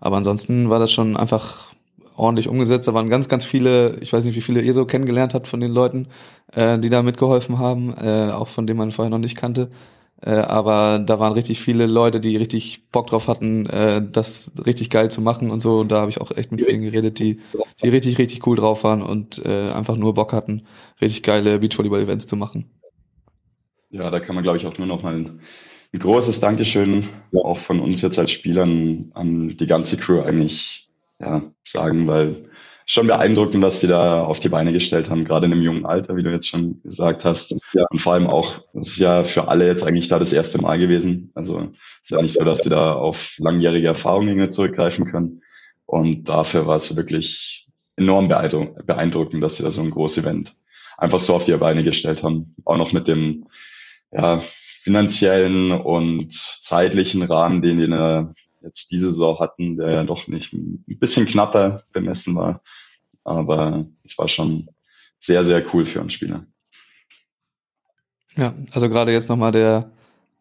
[0.00, 1.74] Aber ansonsten war das schon einfach
[2.16, 2.88] ordentlich umgesetzt.
[2.88, 5.60] Da waren ganz, ganz viele, ich weiß nicht, wie viele ihr so kennengelernt habt von
[5.60, 6.08] den Leuten,
[6.52, 9.70] äh, die da mitgeholfen haben, äh, auch von denen man vorher noch nicht kannte.
[10.22, 14.88] Äh, aber da waren richtig viele Leute, die richtig Bock drauf hatten, äh, das richtig
[14.88, 15.80] geil zu machen und so.
[15.80, 17.40] Und da habe ich auch echt mit vielen geredet, die,
[17.82, 20.66] die richtig, richtig cool drauf waren und äh, einfach nur Bock hatten,
[21.00, 22.70] richtig geile Beachvolleyball-Events zu machen.
[23.90, 25.38] Ja, da kann man, glaube ich, auch nur noch mal
[25.92, 30.88] ein, großes Dankeschön auch von uns jetzt als Spielern an die ganze Crew eigentlich
[31.20, 32.50] ja, sagen, weil
[32.86, 36.16] schon beeindruckend, was die da auf die Beine gestellt haben, gerade in einem jungen Alter,
[36.16, 37.56] wie du jetzt schon gesagt hast.
[37.72, 37.84] Ja.
[37.90, 40.78] Und vor allem auch, das ist ja für alle jetzt eigentlich da das erste Mal
[40.78, 41.32] gewesen.
[41.34, 41.72] Also
[42.02, 45.42] ist ja nicht so, dass sie da auf langjährige Erfahrungen zurückgreifen können.
[45.84, 50.54] Und dafür war es wirklich enorm beeindruck- beeindruckend, dass sie da so ein großes Event
[50.96, 52.54] einfach so auf die Beine gestellt haben.
[52.64, 53.46] Auch noch mit dem
[54.12, 54.42] ja,
[54.86, 58.24] finanziellen und zeitlichen Rahmen, den äh,
[58.62, 62.62] jetzt diese Saison hatten, der ja doch nicht ein bisschen knapper bemessen war.
[63.24, 64.68] Aber es war schon
[65.18, 66.46] sehr, sehr cool für uns Spieler.
[68.36, 69.90] Ja, also gerade jetzt nochmal der,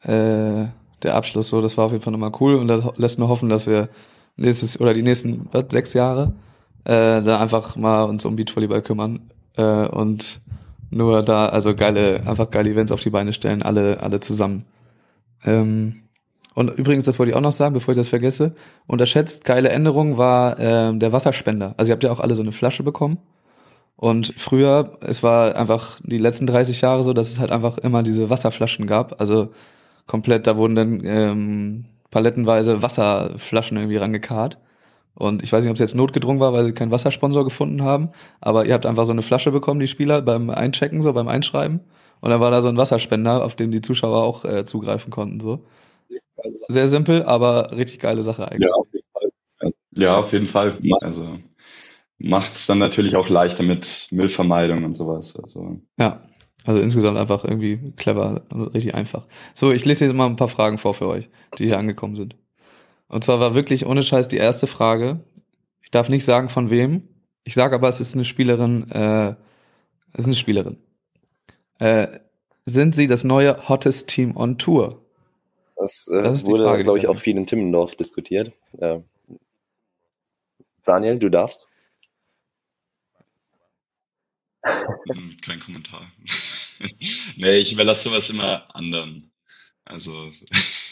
[0.03, 0.67] äh,
[1.01, 3.49] der Abschluss, so, das war auf jeden Fall nochmal cool und das lässt nur hoffen,
[3.49, 3.89] dass wir
[4.35, 6.35] nächstes oder die nächsten was, sechs Jahre
[6.83, 10.39] äh, da einfach mal uns um Beachvolleyball kümmern äh, und
[10.89, 14.65] nur da, also geile, einfach geile Events auf die Beine stellen, alle, alle zusammen.
[15.43, 16.03] Ähm,
[16.53, 18.55] und übrigens, das wollte ich auch noch sagen, bevor ich das vergesse,
[18.87, 21.73] unterschätzt, geile Änderung war ähm, der Wasserspender.
[21.77, 23.17] Also ihr habt ja auch alle so eine Flasche bekommen.
[23.97, 28.03] Und früher, es war einfach die letzten 30 Jahre so, dass es halt einfach immer
[28.03, 29.19] diese Wasserflaschen gab.
[29.19, 29.51] Also
[30.07, 34.57] komplett, da wurden dann ähm, palettenweise Wasserflaschen irgendwie rangekarrt.
[35.15, 38.09] Und ich weiß nicht, ob es jetzt notgedrungen war, weil sie keinen Wassersponsor gefunden haben,
[38.41, 41.79] aber ihr habt einfach so eine Flasche bekommen, die Spieler, beim Einchecken, so beim Einschreiben.
[42.21, 45.39] Und dann war da so ein Wasserspender, auf den die Zuschauer auch äh, zugreifen konnten.
[45.39, 45.65] So.
[46.67, 48.69] Sehr simpel, aber richtig geile Sache eigentlich.
[48.73, 49.73] auf jeden Fall.
[49.97, 50.77] Ja, auf jeden Fall.
[51.01, 51.39] Also
[52.17, 55.39] macht es dann natürlich auch leichter mit Müllvermeidung und sowas.
[55.41, 56.21] Also Ja,
[56.65, 59.27] also insgesamt einfach irgendwie clever, und richtig einfach.
[59.53, 62.35] So, ich lese jetzt mal ein paar Fragen vor für euch, die hier angekommen sind.
[63.07, 65.23] Und zwar war wirklich ohne Scheiß die erste Frage.
[65.83, 67.07] Ich darf nicht sagen von wem.
[67.43, 69.35] Ich sage aber, es ist eine Spielerin, äh,
[70.13, 70.77] es ist eine Spielerin.
[71.79, 72.19] Äh,
[72.65, 75.05] sind sie das neue Hottest Team on Tour?
[75.75, 78.51] Das, äh, Das ist die wurde, Frage, glaube ich, auch viel in Timmendorf diskutiert.
[78.79, 79.01] Äh,
[80.85, 81.69] Daniel, du darfst.
[84.63, 86.11] Hm, Kein Kommentar.
[87.37, 89.31] nee, ich überlasse sowas immer anderen.
[89.83, 90.31] Also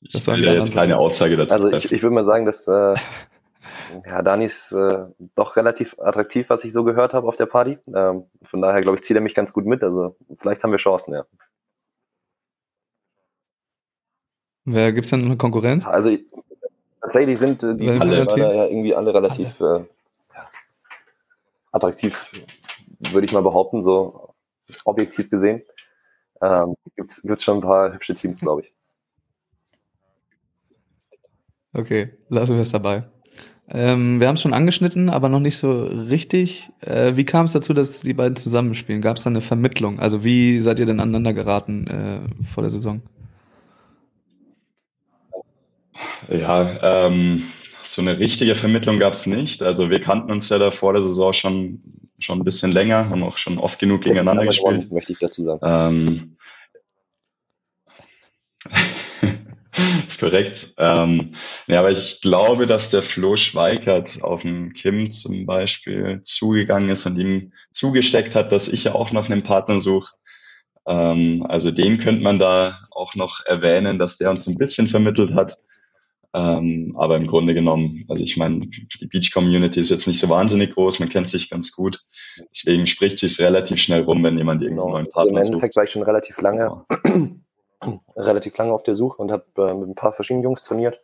[0.00, 2.94] Ich will ja jetzt keine Aussage dazu Also ich, ich würde mal sagen, dass äh,
[4.06, 7.78] ja, Dani ist äh, doch relativ attraktiv, was ich so gehört habe auf der Party.
[7.94, 9.82] Ähm, von daher, glaube ich, zieht er mich ganz gut mit.
[9.82, 11.24] Also vielleicht haben wir Chancen, ja.
[14.64, 15.86] Wer gibt's denn eine Konkurrenz?
[15.86, 16.24] Also ich,
[17.00, 19.84] tatsächlich sind äh, die alle ja irgendwie alle relativ äh,
[21.70, 22.32] attraktiv,
[23.12, 24.34] würde ich mal behaupten, so
[24.84, 25.62] objektiv gesehen.
[26.40, 28.72] Ähm, gibt's, gibt's schon ein paar hübsche Teams, glaube ich.
[31.74, 33.04] Okay, lassen wir es dabei.
[33.68, 36.70] Ähm, wir haben es schon angeschnitten, aber noch nicht so richtig.
[36.80, 39.00] Äh, wie kam es dazu, dass die beiden zusammenspielen?
[39.00, 39.98] Gab es da eine Vermittlung?
[39.98, 43.02] Also wie seid ihr denn aneinander geraten äh, vor der Saison?
[46.30, 47.44] Ja, ähm,
[47.82, 49.62] so eine richtige Vermittlung gab es nicht.
[49.62, 51.82] Also wir kannten uns ja da vor der Saison schon,
[52.18, 54.92] schon ein bisschen länger, haben auch schon oft genug gegeneinander gespielt.
[54.92, 55.60] Möchte ich dazu sagen.
[55.62, 56.33] Ähm,
[60.08, 60.74] ist korrekt.
[60.78, 61.34] Ähm,
[61.66, 67.06] ja, aber ich glaube, dass der Flo Schweikert auf den Kim zum Beispiel zugegangen ist
[67.06, 70.14] und ihm zugesteckt hat, dass ich ja auch noch einen Partner suche.
[70.86, 75.34] Ähm, also den könnte man da auch noch erwähnen, dass der uns ein bisschen vermittelt
[75.34, 75.56] hat.
[76.34, 78.66] Ähm, aber im Grunde genommen, also ich meine,
[79.00, 82.02] die Beach-Community ist jetzt nicht so wahnsinnig groß, man kennt sich ganz gut.
[82.50, 84.98] Deswegen spricht sich relativ schnell rum, wenn jemand irgendeinen genau.
[84.98, 85.76] neuen Partner also Im Endeffekt sucht.
[85.76, 87.30] war ich schon relativ lange, genau.
[88.16, 91.00] relativ lange auf der Suche und habe äh, mit ein paar verschiedenen Jungs trainiert.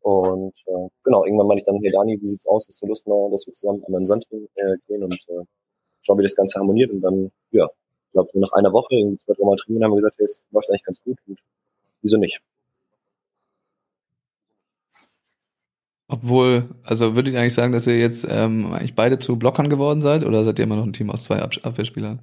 [0.00, 2.66] Und äh, genau, irgendwann meinte ich dann, hey Dani, wie sieht's aus?
[2.66, 5.44] Hast du Lust mal, dass wir zusammen an den Sand äh, gehen und äh,
[6.02, 6.90] schauen, wie das Ganze harmoniert?
[6.90, 9.96] Und dann, ja, ich glaube, nach einer Woche, irgendwie zwei, drei Mal trainieren, haben wir
[9.96, 11.38] gesagt, hey, es läuft eigentlich ganz gut und
[12.02, 12.42] wieso nicht?
[16.08, 20.02] Obwohl, also würdet ihr eigentlich sagen, dass ihr jetzt ähm, eigentlich beide zu Blockern geworden
[20.02, 22.20] seid oder seid ihr immer noch ein Team aus zwei Ab Abwehrspielern?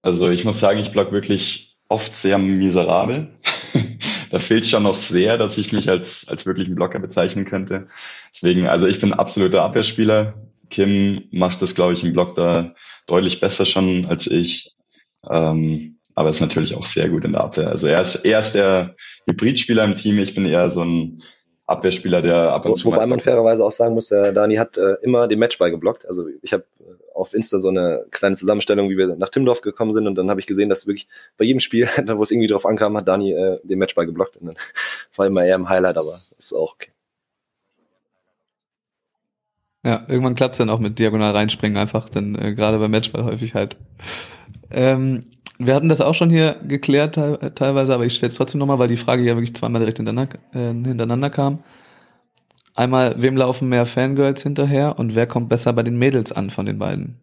[0.00, 3.28] Also ich muss sagen, ich block wirklich oft sehr miserabel.
[4.30, 7.88] da fehlt schon noch sehr, dass ich mich als, als wirklichen Blocker bezeichnen könnte.
[8.32, 10.34] Deswegen, also ich bin absoluter Abwehrspieler.
[10.70, 12.74] Kim macht das, glaube ich, im Block da
[13.06, 14.74] deutlich besser schon als ich.
[15.28, 17.68] Ähm, aber ist natürlich auch sehr gut in der Abwehr.
[17.68, 18.96] Also er ist, er ist der
[19.30, 20.18] Hybridspieler im Team.
[20.18, 21.22] Ich bin eher so ein
[21.66, 22.86] Abwehrspieler, der ab und zu.
[22.86, 26.06] Wobei man fairerweise auch sagen muss, äh, Dani hat äh, immer den Matchball geblockt.
[26.06, 26.64] Also ich habe
[27.18, 30.40] auf Insta so eine kleine Zusammenstellung, wie wir nach Timdorf gekommen sind und dann habe
[30.40, 33.58] ich gesehen, dass wirklich bei jedem Spiel, wo es irgendwie drauf ankam, hat Dani äh,
[33.62, 34.36] den Matchball geblockt.
[34.36, 34.56] Und dann
[35.16, 36.90] war immer eher im Highlight, aber ist auch okay.
[39.84, 43.24] Ja, irgendwann klappt es dann auch mit diagonal reinspringen einfach, denn äh, gerade beim Matchball
[43.24, 43.76] häufig halt.
[44.70, 45.26] Ähm,
[45.58, 48.88] wir hatten das auch schon hier geklärt teilweise, aber ich stelle es trotzdem nochmal, weil
[48.88, 51.64] die Frage ja wirklich zweimal direkt hintereinander, äh, hintereinander kam.
[52.78, 56.64] Einmal, wem laufen mehr Fangirls hinterher und wer kommt besser bei den Mädels an von
[56.64, 57.20] den beiden?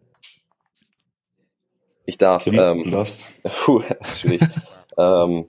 [2.04, 2.46] Ich darf.
[2.46, 2.94] Ähm,
[3.64, 4.42] puh, schwierig.
[4.98, 5.48] ähm,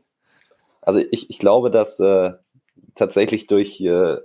[0.82, 2.32] also ich, ich glaube, dass äh,
[2.96, 4.16] tatsächlich durch äh,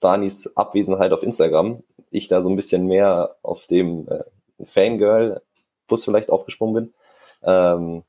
[0.00, 6.30] Danis Abwesenheit auf Instagram ich da so ein bisschen mehr auf dem äh, Fangirl-Bus vielleicht
[6.30, 6.94] aufgesprungen bin.
[7.42, 8.02] Ähm,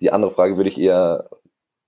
[0.00, 1.28] die andere Frage würde ich eher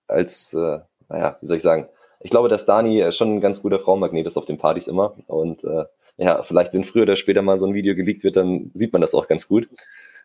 [0.09, 1.89] als, äh, naja, wie soll ich sagen,
[2.27, 5.15] ich glaube, dass Dani schon ein ganz guter Frauenmagnet ist auf den Partys immer.
[5.29, 5.85] Und äh,
[6.17, 9.01] ja, vielleicht, wenn früher oder später mal so ein Video geleakt wird, dann sieht man
[9.01, 9.69] das auch ganz gut.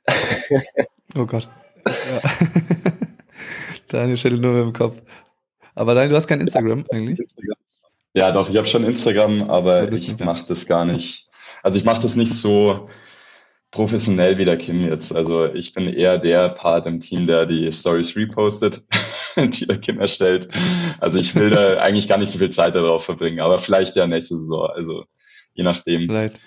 [1.16, 1.48] oh Gott.
[1.86, 2.22] Ja.
[3.88, 5.00] Dani schüttelt nur mit dem Kopf.
[5.76, 7.20] Aber Dani, du hast kein Instagram eigentlich?
[8.16, 11.30] Ja, doch, ich habe schon Instagram, aber ich mache das gar nicht.
[11.62, 12.90] Also ich mache das nicht so
[13.70, 15.14] professionell wie der Kim jetzt.
[15.14, 18.82] Also ich bin eher der Part im Team, der die Stories repostet,
[19.52, 20.50] die der Kim erstellt.
[21.00, 24.08] Also ich will da eigentlich gar nicht so viel Zeit darauf verbringen, aber vielleicht ja
[24.08, 24.70] nächste Saison.
[24.74, 25.06] Also
[25.54, 26.08] je nachdem.
[26.08, 26.40] Vielleicht.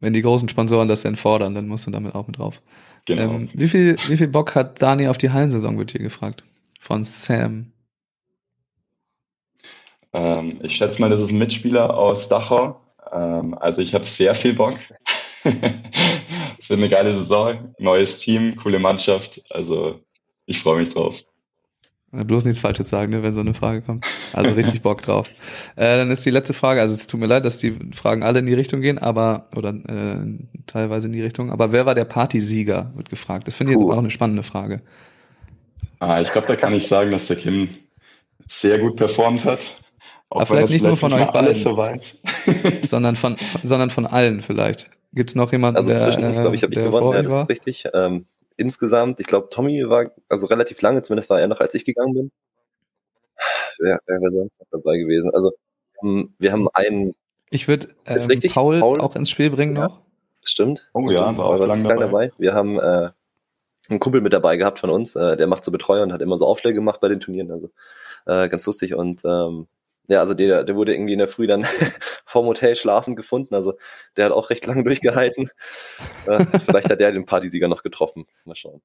[0.00, 2.62] Wenn die großen Sponsoren das denn fordern, dann musst du damit auch mit drauf.
[3.04, 3.34] Genau.
[3.34, 6.42] Ähm, wie viel, wie viel Bock hat Dani auf die Hallensaison, wird hier gefragt.
[6.78, 7.72] Von Sam.
[10.12, 12.80] Ähm, ich schätze mal, das ist ein Mitspieler aus Dachau.
[13.12, 14.78] Ähm, also ich habe sehr viel Bock.
[16.58, 19.40] Es wird eine geile Saison, neues Team, coole Mannschaft.
[19.48, 20.00] Also
[20.44, 21.24] ich freue mich drauf.
[22.12, 24.04] Bloß nichts Falsches sagen, ne, wenn so eine Frage kommt.
[24.32, 25.28] Also richtig Bock drauf.
[25.76, 28.40] Äh, dann ist die letzte Frage, also es tut mir leid, dass die Fragen alle
[28.40, 30.16] in die Richtung gehen, aber, oder äh,
[30.66, 33.46] teilweise in die Richtung, aber wer war der Partysieger, wird gefragt.
[33.46, 34.82] Das finde ich jetzt auch eine spannende Frage.
[36.00, 37.68] Ah, ich glaube, da kann ich sagen, dass der Kim
[38.48, 39.60] sehr gut performt hat.
[40.30, 42.22] Auch aber vielleicht nicht nur von euch beiden, so weiß.
[42.86, 44.90] sondern von, von, sondern von allen vielleicht.
[45.12, 47.48] Gibt es noch jemanden, also der, Also glaube ich, habe ich gewonnen, ja, das ist
[47.48, 47.84] richtig.
[47.94, 48.24] Ähm,
[48.60, 52.14] insgesamt, ich glaube, Tommy war also relativ lange, zumindest war er noch, als ich gegangen
[52.14, 52.32] bin.
[53.78, 55.30] Wer, wer wäre sonst noch dabei gewesen?
[55.34, 55.52] Also
[56.02, 57.14] wir haben einen.
[57.50, 60.00] Ich würde ähm, Paul, Paul, auch ins Spiel bringen ja, noch.
[60.42, 60.88] Stimmt.
[60.92, 62.00] Oh ja, war auch lang dabei.
[62.00, 62.32] dabei.
[62.38, 63.10] Wir haben äh,
[63.88, 66.36] einen Kumpel mit dabei gehabt von uns, äh, der macht so Betreuer und hat immer
[66.36, 67.70] so Aufschläge gemacht bei den Turnieren, also
[68.26, 69.66] äh, ganz lustig und ähm,
[70.10, 71.64] ja, also der, der wurde irgendwie in der Früh dann
[72.26, 73.54] vorm Hotel schlafen gefunden.
[73.54, 73.74] Also
[74.16, 75.50] der hat auch recht lange durchgehalten.
[76.26, 78.24] Äh, vielleicht hat der den Partysieger noch getroffen.
[78.44, 78.82] Mal schauen.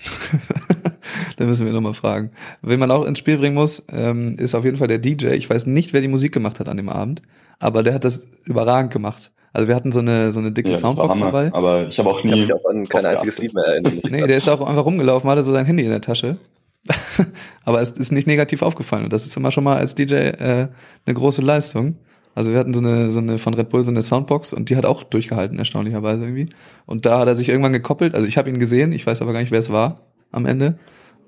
[1.36, 2.32] da müssen wir nochmal fragen.
[2.60, 5.28] Wen man auch ins Spiel bringen muss, ähm, ist auf jeden Fall der DJ.
[5.28, 7.22] Ich weiß nicht, wer die Musik gemacht hat an dem Abend,
[7.60, 9.30] aber der hat das überragend gemacht.
[9.52, 11.54] Also wir hatten so eine so eine dicke ja, Soundbox dabei.
[11.54, 12.30] Aber ich habe auch nie.
[12.30, 14.02] Ich habe mich auch an kein einziges Lied mehr erinnert.
[14.10, 16.38] nee, der ist auch einfach rumgelaufen, hatte so sein Handy in der Tasche
[17.64, 20.68] aber es ist nicht negativ aufgefallen und das ist immer schon mal als DJ äh,
[21.06, 21.96] eine große Leistung.
[22.34, 24.76] Also wir hatten so eine, so eine von Red Bull so eine Soundbox und die
[24.76, 26.50] hat auch durchgehalten, erstaunlicherweise irgendwie.
[26.84, 28.14] Und da hat er sich irgendwann gekoppelt.
[28.14, 30.00] Also ich habe ihn gesehen, ich weiß aber gar nicht, wer es war
[30.32, 30.78] am Ende.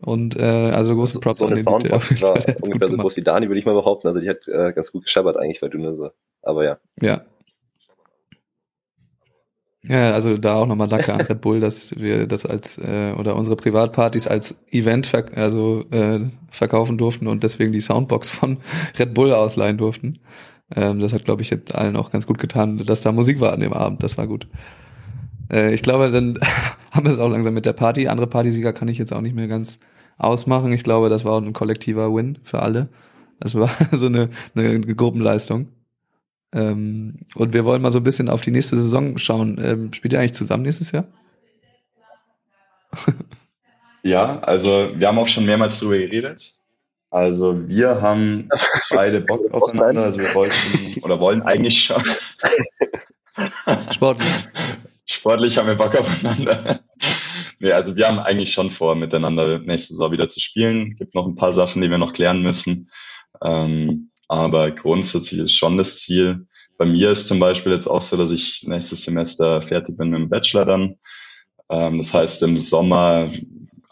[0.00, 3.48] Und äh, also große Props so, so eine Soundbox war ungefähr so groß wie Dani,
[3.48, 4.08] würde ich mal behaupten.
[4.08, 6.10] Also die hat äh, ganz gut gescheppert eigentlich, weil du nur so.
[6.42, 6.78] Aber ja.
[7.00, 7.22] Ja,
[9.88, 13.36] ja, also da auch nochmal danke an Red Bull, dass wir das als äh, oder
[13.36, 16.20] unsere Privatpartys als Event verk also äh,
[16.50, 18.58] verkaufen durften und deswegen die Soundbox von
[18.98, 20.18] Red Bull ausleihen durften.
[20.74, 23.52] Ähm, das hat, glaube ich, jetzt allen auch ganz gut getan, dass da Musik war
[23.52, 24.02] an dem Abend.
[24.02, 24.48] Das war gut.
[25.50, 26.38] Äh, ich glaube, dann
[26.90, 28.08] haben wir es auch langsam mit der Party.
[28.08, 29.78] Andere Partysieger kann ich jetzt auch nicht mehr ganz
[30.18, 30.72] ausmachen.
[30.72, 32.88] Ich glaube, das war auch ein kollektiver Win für alle.
[33.38, 35.68] Das war so eine, eine Gruppenleistung.
[36.52, 39.58] Ähm, und wir wollen mal so ein bisschen auf die nächste Saison schauen.
[39.62, 41.06] Ähm, spielt ihr eigentlich zusammen nächstes Jahr?
[44.02, 46.54] ja, also wir haben auch schon mehrmals darüber geredet.
[47.10, 48.48] Also wir haben
[48.90, 50.04] beide Bock aufeinander.
[50.04, 52.02] Also wir wollten oder wollen eigentlich schon.
[53.90, 54.28] Sportlich.
[55.04, 56.80] Sportlich haben wir Bock aufeinander.
[57.60, 60.96] nee, also wir haben eigentlich schon vor, miteinander nächste Saison wieder zu spielen.
[60.96, 62.90] Gibt noch ein paar Sachen, die wir noch klären müssen.
[63.42, 66.46] Ähm, aber grundsätzlich ist schon das Ziel.
[66.78, 70.20] Bei mir ist zum Beispiel jetzt auch so, dass ich nächstes Semester fertig bin mit
[70.20, 70.96] dem Bachelor dann.
[71.70, 73.32] Ähm, das heißt, im Sommer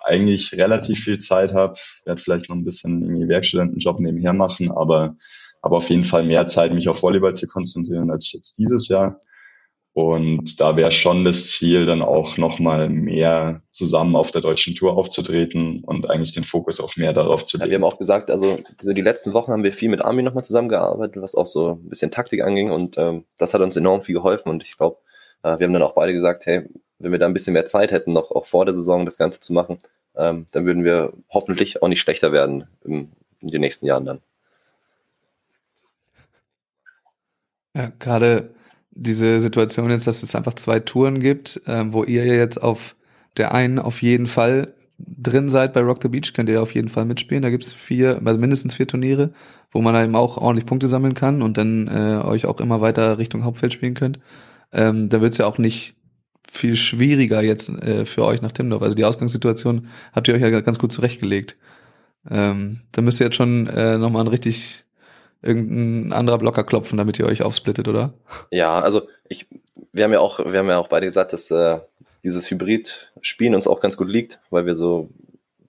[0.05, 5.17] eigentlich relativ viel Zeit habe, werde vielleicht noch ein bisschen irgendwie Werkstudentenjob nebenher machen, aber
[5.65, 9.23] aber auf jeden Fall mehr Zeit, mich auf Volleyball zu konzentrieren als jetzt dieses Jahr.
[9.95, 14.97] Und da wäre schon das Ziel, dann auch nochmal mehr zusammen auf der deutschen Tour
[14.97, 17.67] aufzutreten und eigentlich den Fokus auch mehr darauf zu legen.
[17.67, 20.25] Ja, wir haben auch gesagt, also so die letzten Wochen haben wir viel mit Armin
[20.25, 24.03] nochmal zusammengearbeitet, was auch so ein bisschen Taktik anging und ähm, das hat uns enorm
[24.03, 24.97] viel geholfen und ich glaube,
[25.45, 26.69] äh, wir haben dann auch beide gesagt, hey,
[26.99, 29.41] wenn wir da ein bisschen mehr Zeit hätten, noch auch vor der Saison das Ganze
[29.41, 29.79] zu machen,
[30.17, 34.21] ähm, dann würden wir hoffentlich auch nicht schlechter werden im, in den nächsten Jahren dann.
[37.77, 38.55] Ja, gerade
[38.95, 42.97] diese Situation jetzt, dass es einfach zwei Touren gibt, äh, wo ihr jetzt auf
[43.37, 46.89] der einen auf jeden Fall drin seid bei Rock the Beach, könnt ihr auf jeden
[46.89, 47.43] Fall mitspielen.
[47.43, 49.33] Da gibt's vier, also mindestens vier Turniere,
[49.73, 53.19] wo man eben auch ordentlich Punkte sammeln kann und dann äh, euch auch immer weiter
[53.19, 54.21] Richtung Hauptfeld spielen könnt.
[54.73, 55.97] Ähm, da wird's ja auch nicht
[56.51, 58.83] viel schwieriger jetzt äh, für euch nach Timdorf.
[58.83, 61.57] Also die Ausgangssituation habt ihr euch ja ganz gut zurechtgelegt.
[62.31, 64.84] Ähm, da müsst ihr jetzt schon äh, nochmal ein richtig
[65.45, 68.15] irgendein anderer Blocker klopfen, damit ihr euch aufsplittet, oder?
[68.51, 69.47] Ja, also ich,
[69.93, 71.79] wir haben ja auch, wir haben ja auch beide gesagt, dass äh,
[72.23, 75.11] dieses Hybrid-Spielen uns auch ganz gut liegt, weil wir so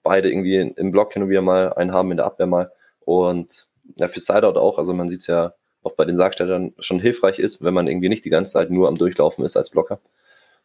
[0.02, 2.72] beide irgendwie im Block hin und wieder mal einen haben, in der Abwehr mal.
[3.00, 3.66] Und
[3.96, 5.52] ja, für Sideout auch, also man sieht es ja
[5.82, 8.88] auch bei den Sargstellern schon hilfreich ist, wenn man irgendwie nicht die ganze Zeit nur
[8.88, 10.00] am Durchlaufen ist als Blocker.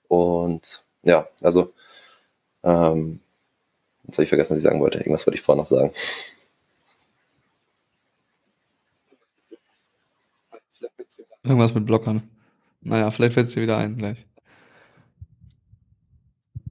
[0.08, 1.74] Und ja, also
[2.64, 3.20] ähm,
[4.06, 4.98] jetzt habe ich vergessen, was ich sagen wollte.
[4.98, 5.92] Irgendwas wollte ich vorher noch sagen.
[11.44, 12.24] Irgendwas mit Blockern.
[12.82, 14.26] Naja, vielleicht fällt es dir wieder ein gleich.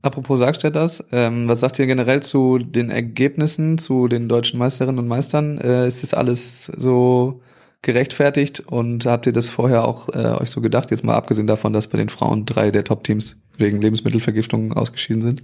[0.02, 5.08] Apropos Sargstädters, ähm, was sagt ihr generell zu den Ergebnissen, zu den deutschen Meisterinnen und
[5.08, 5.58] Meistern?
[5.58, 7.42] Äh, ist das alles so
[7.82, 11.72] gerechtfertigt und habt ihr das vorher auch äh, euch so gedacht, jetzt mal abgesehen davon,
[11.72, 15.42] dass bei den Frauen drei der Top-Teams wegen Lebensmittelvergiftung ausgeschieden sind?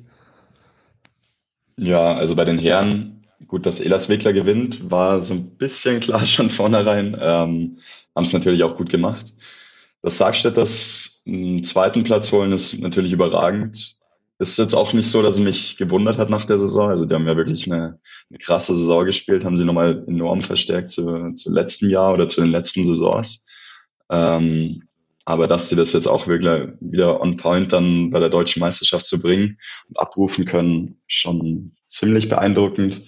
[1.78, 6.24] Ja, also bei den Herren, gut, dass Elas Wickler gewinnt, war so ein bisschen klar
[6.26, 7.16] schon vornherein.
[7.20, 7.78] Ähm,
[8.16, 9.34] haben es natürlich auch gut gemacht.
[10.02, 13.96] Das Sargstädters einen zweiten Platz holen ist natürlich überragend.
[14.38, 16.90] Ist jetzt auch nicht so, dass es mich gewundert hat nach der Saison.
[16.90, 20.88] Also die haben ja wirklich eine, eine krasse Saison gespielt, haben sie nochmal enorm verstärkt
[20.88, 23.46] zu, zu letzten Jahr oder zu den letzten Saisons.
[24.10, 24.82] Ähm,
[25.24, 29.06] aber dass sie das jetzt auch wirklich wieder on point dann bei der deutschen Meisterschaft
[29.06, 29.58] zu bringen
[29.88, 33.06] und abrufen können, schon ziemlich beeindruckend.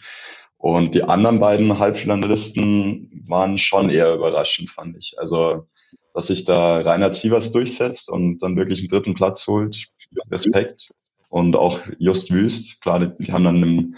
[0.59, 5.15] Und die anderen beiden Halbfinalisten waren schon eher überraschend, fand ich.
[5.19, 5.69] Also,
[6.15, 9.87] dass sich da Rainer Zievers durchsetzt und dann wirklich einen dritten Platz holt,
[10.31, 10.93] Respekt.
[11.31, 13.97] Und auch Just Wüst, klar, die haben dann im,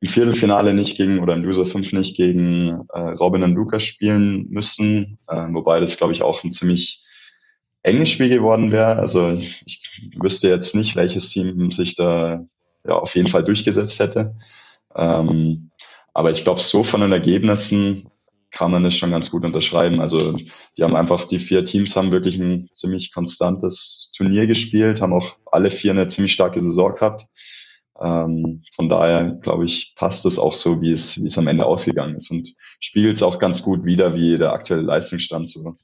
[0.00, 4.48] im Viertelfinale nicht gegen, oder im Loser 5 nicht gegen äh, Robin und Lukas spielen
[4.50, 7.02] müssen, äh, wobei das, glaube ich, auch ein ziemlich
[7.82, 8.96] enges Spiel geworden wäre.
[8.96, 9.32] Also
[9.64, 12.44] ich wüsste jetzt nicht, welches Team sich da
[12.86, 14.34] ja, auf jeden Fall durchgesetzt hätte.
[14.94, 15.70] Ähm,
[16.14, 18.08] aber ich glaube, so von den Ergebnissen
[18.50, 20.00] kann man es schon ganz gut unterschreiben.
[20.00, 20.36] Also
[20.76, 25.36] die haben einfach, die vier Teams haben wirklich ein ziemlich konstantes Turnier gespielt, haben auch
[25.50, 27.26] alle vier eine ziemlich starke Saison gehabt.
[28.00, 31.64] Ähm, von daher, glaube ich, passt es auch so, wie es, wie es am Ende
[31.64, 35.76] ausgegangen ist und spiegelt es auch ganz gut wieder, wie der aktuelle Leistungsstand so,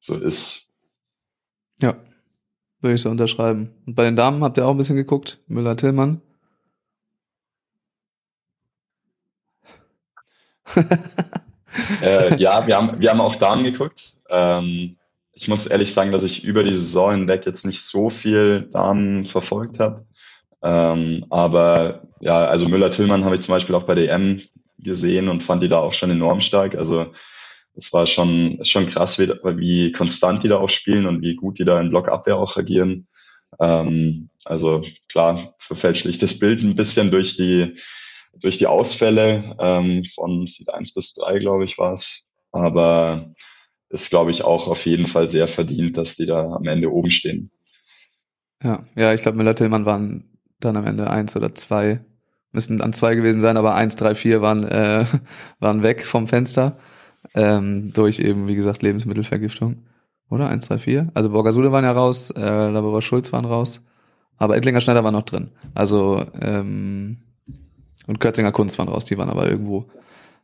[0.00, 0.68] so ist.
[1.80, 1.96] Ja,
[2.80, 3.70] würde ich so unterschreiben.
[3.86, 6.22] Und bei den Damen habt ihr auch ein bisschen geguckt, Müller-Tillmann.
[12.02, 14.14] Äh, ja, wir haben, wir haben auch Damen geguckt.
[14.28, 14.96] Ähm,
[15.32, 19.24] ich muss ehrlich sagen, dass ich über die Saison hinweg jetzt nicht so viel Damen
[19.24, 20.06] verfolgt habe.
[20.62, 24.42] Ähm, aber ja, also Müller-Tillmann habe ich zum Beispiel auch bei EM
[24.78, 26.74] gesehen und fand die da auch schon enorm stark.
[26.74, 27.12] Also
[27.74, 31.58] es war schon, schon krass, wie, wie konstant die da auch spielen und wie gut
[31.58, 33.06] die da in Blockabwehr auch agieren.
[33.58, 37.76] Ähm, also klar, verfälscht das Bild ein bisschen durch die,
[38.34, 42.26] durch die Ausfälle ähm, von Seed 1 bis 3, glaube ich, war es.
[42.52, 43.32] Aber
[43.90, 47.10] ist, glaube ich, auch auf jeden Fall sehr verdient, dass die da am Ende oben
[47.10, 47.50] stehen.
[48.62, 52.04] Ja, ja, ich glaube, Müller-Tillmann waren dann am Ende eins oder zwei,
[52.52, 55.06] müssen dann zwei gewesen sein, aber eins, drei, vier waren, äh,
[55.58, 56.78] waren weg vom Fenster
[57.34, 59.84] ähm, durch eben, wie gesagt, Lebensmittelvergiftung.
[60.28, 60.48] Oder?
[60.48, 61.10] Eins, drei, vier?
[61.14, 63.84] Also Borgasude waren ja raus, äh, Labora Schulz waren raus,
[64.36, 65.50] aber Ettlinger Schneider war noch drin.
[65.74, 67.18] Also ähm,
[68.06, 69.86] und Kürzinger Kunst waren raus, die waren aber irgendwo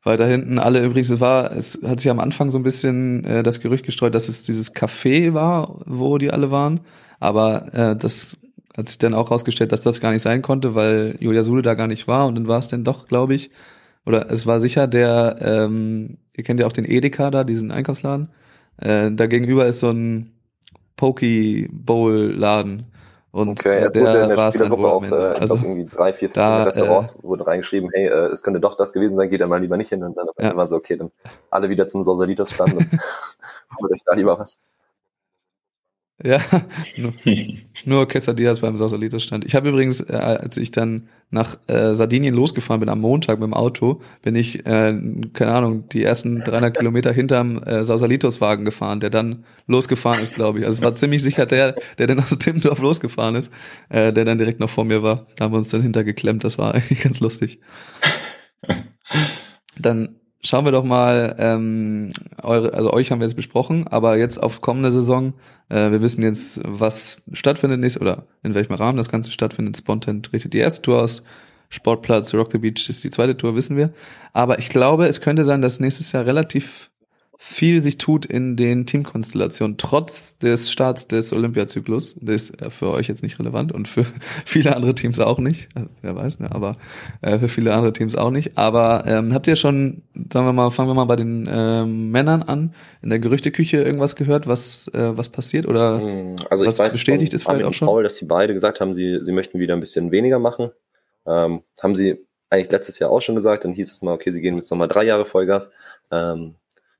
[0.02, 0.58] weiter hinten.
[0.58, 3.84] Alle übrigens, es war, es hat sich am Anfang so ein bisschen äh, das Gerücht
[3.84, 6.80] gestreut, dass es dieses Café war, wo die alle waren.
[7.18, 8.36] Aber äh, das
[8.76, 11.74] hat sich dann auch rausgestellt, dass das gar nicht sein konnte, weil Julia Sude da
[11.74, 13.50] gar nicht war und dann war es dann doch, glaube ich,
[14.04, 18.28] oder es war sicher der, ähm, ihr kennt ja auch den Edeka da, diesen Einkaufsladen.
[18.76, 20.32] Äh, da gegenüber ist so ein
[20.96, 22.86] Poke Bowl Laden.
[23.36, 26.64] Und okay, es wurde in der Spielergruppe auch, äh, also, glaube, irgendwie drei, vier, da,
[26.64, 29.60] Restaurants äh, wurden reingeschrieben, hey, äh, es könnte doch das gewesen sein, geht da mal
[29.60, 30.02] lieber nicht hin.
[30.02, 30.56] Und dann ja.
[30.56, 31.10] war so, okay, dann
[31.50, 32.90] alle wieder zum Sausalitas standen und
[33.78, 34.58] holt euch da lieber was.
[36.24, 36.40] Ja,
[36.96, 37.12] nur,
[37.84, 39.44] nur Quesadillas beim Sausalitos stand.
[39.44, 43.46] Ich habe übrigens, äh, als ich dann nach äh, Sardinien losgefahren bin am Montag mit
[43.46, 44.98] dem Auto, bin ich, äh,
[45.34, 50.60] keine Ahnung, die ersten 300 Kilometer hinterm äh, Sausalitos-Wagen gefahren, der dann losgefahren ist, glaube
[50.60, 50.64] ich.
[50.64, 53.52] Also es war ziemlich sicher der, der dann aus Timmendorf losgefahren ist,
[53.90, 55.26] äh, der dann direkt noch vor mir war.
[55.36, 57.60] Da haben wir uns dann hintergeklemmt, das war eigentlich ganz lustig.
[59.78, 60.16] Dann
[60.46, 64.60] schauen wir doch mal, ähm, eure, also euch haben wir jetzt besprochen, aber jetzt auf
[64.60, 65.34] kommende Saison,
[65.68, 69.76] äh, wir wissen jetzt, was stattfindet nächstes oder in welchem Rahmen das Ganze stattfindet.
[69.76, 71.22] Spontan richtet die erste Tour aus,
[71.68, 73.92] Sportplatz Rock the Beach ist die zweite Tour, wissen wir.
[74.32, 76.90] Aber ich glaube, es könnte sein, dass nächstes Jahr relativ
[77.38, 82.16] viel sich tut in den Teamkonstellationen, trotz des Starts des Olympiazyklus.
[82.20, 84.06] Das ist für euch jetzt nicht relevant und für
[84.44, 85.68] viele andere Teams auch nicht.
[85.74, 86.50] Also, wer weiß, ne?
[86.50, 86.76] aber
[87.20, 88.56] äh, für viele andere Teams auch nicht.
[88.56, 92.42] Aber ähm, habt ihr schon, sagen wir mal, fangen wir mal bei den ähm, Männern
[92.42, 96.78] an, in der Gerüchteküche irgendwas gehört, was, äh, was passiert oder hm, also was ich
[96.78, 97.86] weiß bestätigt ist vielleicht auch schon?
[97.86, 100.70] Paul, dass sie beide gesagt haben, sie, sie möchten wieder ein bisschen weniger machen.
[101.26, 104.40] Ähm, haben sie eigentlich letztes Jahr auch schon gesagt, dann hieß es mal, okay, sie
[104.40, 105.70] gehen jetzt nochmal drei Jahre Vollgas.
[106.10, 106.54] Ähm,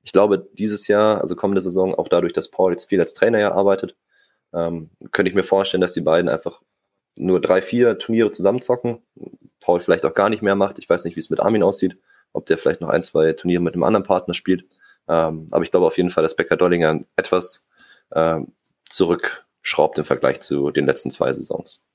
[0.07, 3.39] ich glaube, dieses Jahr, also kommende Saison, auch dadurch, dass Paul jetzt viel als Trainer
[3.39, 3.97] ja arbeitet,
[4.53, 6.61] ähm, könnte ich mir vorstellen, dass die beiden einfach
[7.17, 9.01] nur drei, vier Turniere zusammenzocken.
[9.59, 10.79] Paul vielleicht auch gar nicht mehr macht.
[10.79, 11.97] Ich weiß nicht, wie es mit Armin aussieht,
[12.31, 14.63] ob der vielleicht noch ein, zwei Turniere mit einem anderen Partner spielt.
[15.09, 17.67] Ähm, aber ich glaube auf jeden Fall, dass Becker Dollinger etwas
[18.15, 18.53] ähm,
[18.87, 21.85] zurückschraubt im Vergleich zu den letzten zwei Saisons.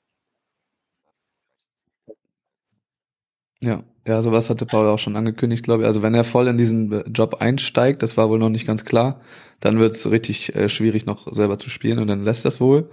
[3.63, 5.87] Ja, ja, sowas hatte Paul auch schon angekündigt, glaube ich.
[5.87, 9.21] Also wenn er voll in diesen Job einsteigt, das war wohl noch nicht ganz klar,
[9.61, 12.91] dann wird es richtig äh, schwierig, noch selber zu spielen und dann lässt das wohl.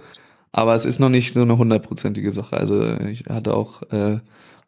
[0.52, 2.56] Aber es ist noch nicht so eine hundertprozentige Sache.
[2.56, 4.18] Also ich hatte auch, äh,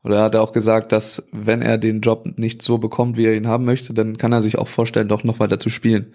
[0.03, 3.35] oder er hatte auch gesagt, dass wenn er den Job nicht so bekommt, wie er
[3.35, 6.13] ihn haben möchte, dann kann er sich auch vorstellen, doch noch weiter zu spielen.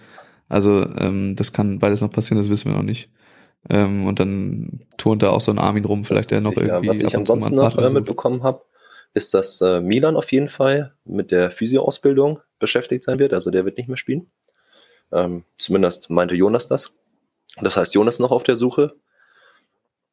[0.49, 3.09] Also ähm, das kann beides noch passieren, das wissen wir noch nicht.
[3.69, 6.87] Ähm, und dann turnt da auch so ein Armin rum, vielleicht der noch irgendwie.
[6.87, 8.61] Ja, was ich ansonsten noch äh, mitbekommen habe,
[9.13, 13.33] ist, dass äh, Milan auf jeden Fall mit der Physioausbildung beschäftigt sein wird.
[13.33, 14.29] Also der wird nicht mehr spielen.
[15.11, 16.93] Ähm, zumindest meinte Jonas das.
[17.61, 18.95] Das heißt, Jonas ist noch auf der Suche.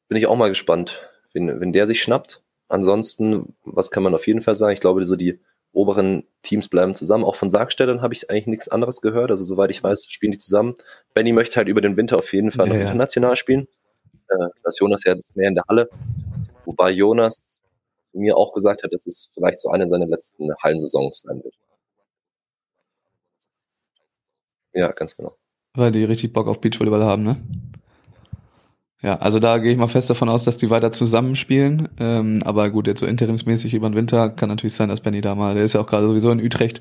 [0.08, 2.42] Bin ich auch mal gespannt, wenn, wenn der sich schnappt.
[2.68, 4.72] Ansonsten, was kann man auf jeden Fall sagen?
[4.72, 5.40] Ich glaube, so die
[5.72, 7.24] oberen Teams bleiben zusammen.
[7.24, 9.30] Auch von Sargstädtern habe ich eigentlich nichts anderes gehört.
[9.30, 10.74] Also soweit ich weiß, spielen die zusammen.
[11.12, 12.86] Benny möchte halt über den Winter auf jeden Fall ja, noch ja.
[12.86, 13.66] international spielen.
[14.28, 15.90] Äh, das Jonas ja mehr in der Halle.
[16.64, 17.53] Wobei Jonas
[18.14, 21.54] mir auch gesagt hat, dass es vielleicht so eine seiner letzten Hallensaisons sein wird.
[24.72, 25.36] Ja, ganz genau.
[25.74, 27.36] Weil die richtig Bock auf Beachvolleyball haben, ne?
[29.04, 31.90] Ja, also da gehe ich mal fest davon aus, dass die weiter zusammenspielen.
[31.98, 35.34] Ähm, aber gut, jetzt so interimsmäßig über den Winter kann natürlich sein, dass Benny da
[35.34, 36.80] mal, der ist ja auch gerade sowieso in Utrecht,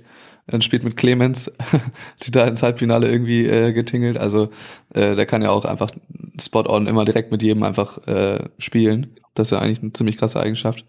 [0.52, 1.52] und spielt mit Clemens,
[2.24, 4.18] die da ins Halbfinale irgendwie äh, getingelt.
[4.18, 4.50] Also
[4.94, 5.92] äh, der kann ja auch einfach
[6.40, 9.16] Spot on immer direkt mit jedem einfach äh, spielen.
[9.34, 10.86] Das ist ja eigentlich eine ziemlich krasse Eigenschaft.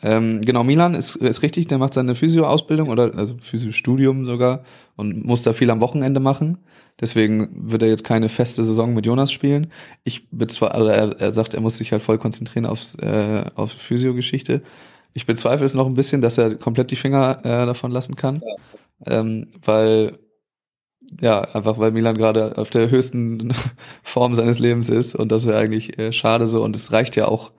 [0.00, 4.62] Ähm, genau, Milan ist, ist richtig, der macht seine Physio-Ausbildung oder also Physio-Studium sogar
[4.96, 6.58] und muss da viel am Wochenende machen.
[7.00, 9.68] Deswegen wird er jetzt keine feste Saison mit Jonas spielen.
[10.04, 13.70] Ich bezweifle, also er, er sagt, er muss sich halt voll konzentrieren aufs, äh, auf
[13.72, 14.62] Physio-Geschichte.
[15.14, 18.42] Ich bezweifle es noch ein bisschen, dass er komplett die Finger äh, davon lassen kann.
[19.06, 20.18] Ähm, weil,
[21.20, 23.52] ja, einfach weil Milan gerade auf der höchsten
[24.02, 27.28] Form seines Lebens ist und das wäre eigentlich äh, schade so und es reicht ja
[27.28, 27.52] auch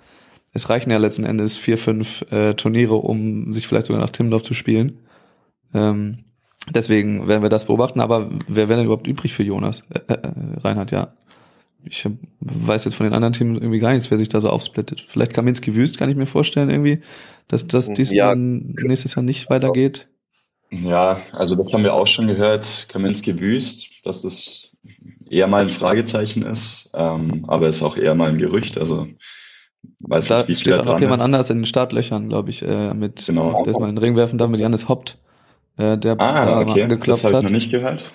[0.51, 4.41] es reichen ja letzten Endes vier, fünf äh, Turniere, um sich vielleicht sogar nach Timmendorf
[4.41, 4.99] zu spielen.
[5.73, 6.25] Ähm,
[6.67, 7.99] deswegen werden wir das beobachten.
[7.99, 9.83] Aber wer wäre denn überhaupt übrig für Jonas?
[9.89, 11.13] Äh, äh, Reinhard, ja.
[11.85, 14.49] Ich hab, weiß jetzt von den anderen Teams irgendwie gar nichts, wer sich da so
[14.49, 15.05] aufsplittet.
[15.07, 17.01] Vielleicht Kaminski Wüst kann ich mir vorstellen irgendwie,
[17.47, 18.35] dass das diesmal ja.
[18.35, 20.09] nächstes Jahr nicht weitergeht.
[20.71, 22.87] Ja, also das haben wir auch schon gehört.
[22.89, 24.75] Kaminski Wüst, dass das
[25.29, 28.77] eher mal ein Fragezeichen ist, ähm, aber ist auch eher mal ein Gerücht.
[28.77, 29.07] Also
[29.99, 31.25] Weiß da nicht, wie steht auch noch jemand ist.
[31.25, 33.63] anders in den Startlöchern, glaube ich, äh, mit, genau.
[33.63, 35.17] mal in den Ring werfen darf mit Janis Hoppt,
[35.79, 36.83] äh, der ah, da okay.
[36.83, 38.11] angeklopft das habe ich noch nicht gehört.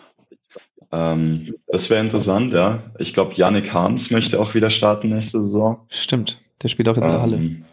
[0.92, 2.82] Ähm, das wäre interessant, ja.
[2.98, 5.80] Ich glaube, Yannick Harms möchte auch wieder starten nächste Saison.
[5.88, 7.36] Stimmt, der spielt auch in der Halle.
[7.36, 7.64] Ähm,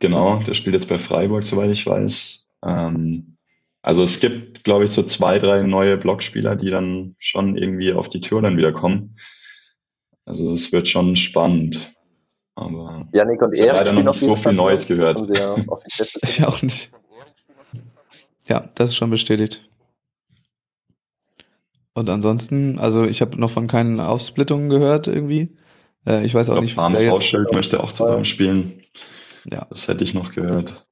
[0.00, 2.46] genau, der spielt jetzt bei Freiburg, soweit ich weiß.
[2.64, 3.38] Ähm,
[3.80, 8.10] also es gibt, glaube ich, so zwei, drei neue Blockspieler, die dann schon irgendwie auf
[8.10, 9.16] die Tür dann wieder kommen.
[10.26, 11.94] Also es wird schon spannend.
[12.54, 15.26] Aber Janik und er leider noch nicht so viel Neues gehört.
[15.30, 15.56] Ja
[16.22, 16.90] ich auch nicht.
[18.48, 19.68] Ja, das ist schon bestätigt.
[21.92, 25.56] Und ansonsten, also ich habe noch von keinen Aufsplittungen gehört irgendwie.
[26.06, 27.54] Äh, ich weiß auch ich glaub, nicht, wer jetzt...
[27.54, 28.82] möchte auch zusammen spielen.
[29.50, 29.66] Ja.
[29.70, 30.86] Das hätte ich noch gehört.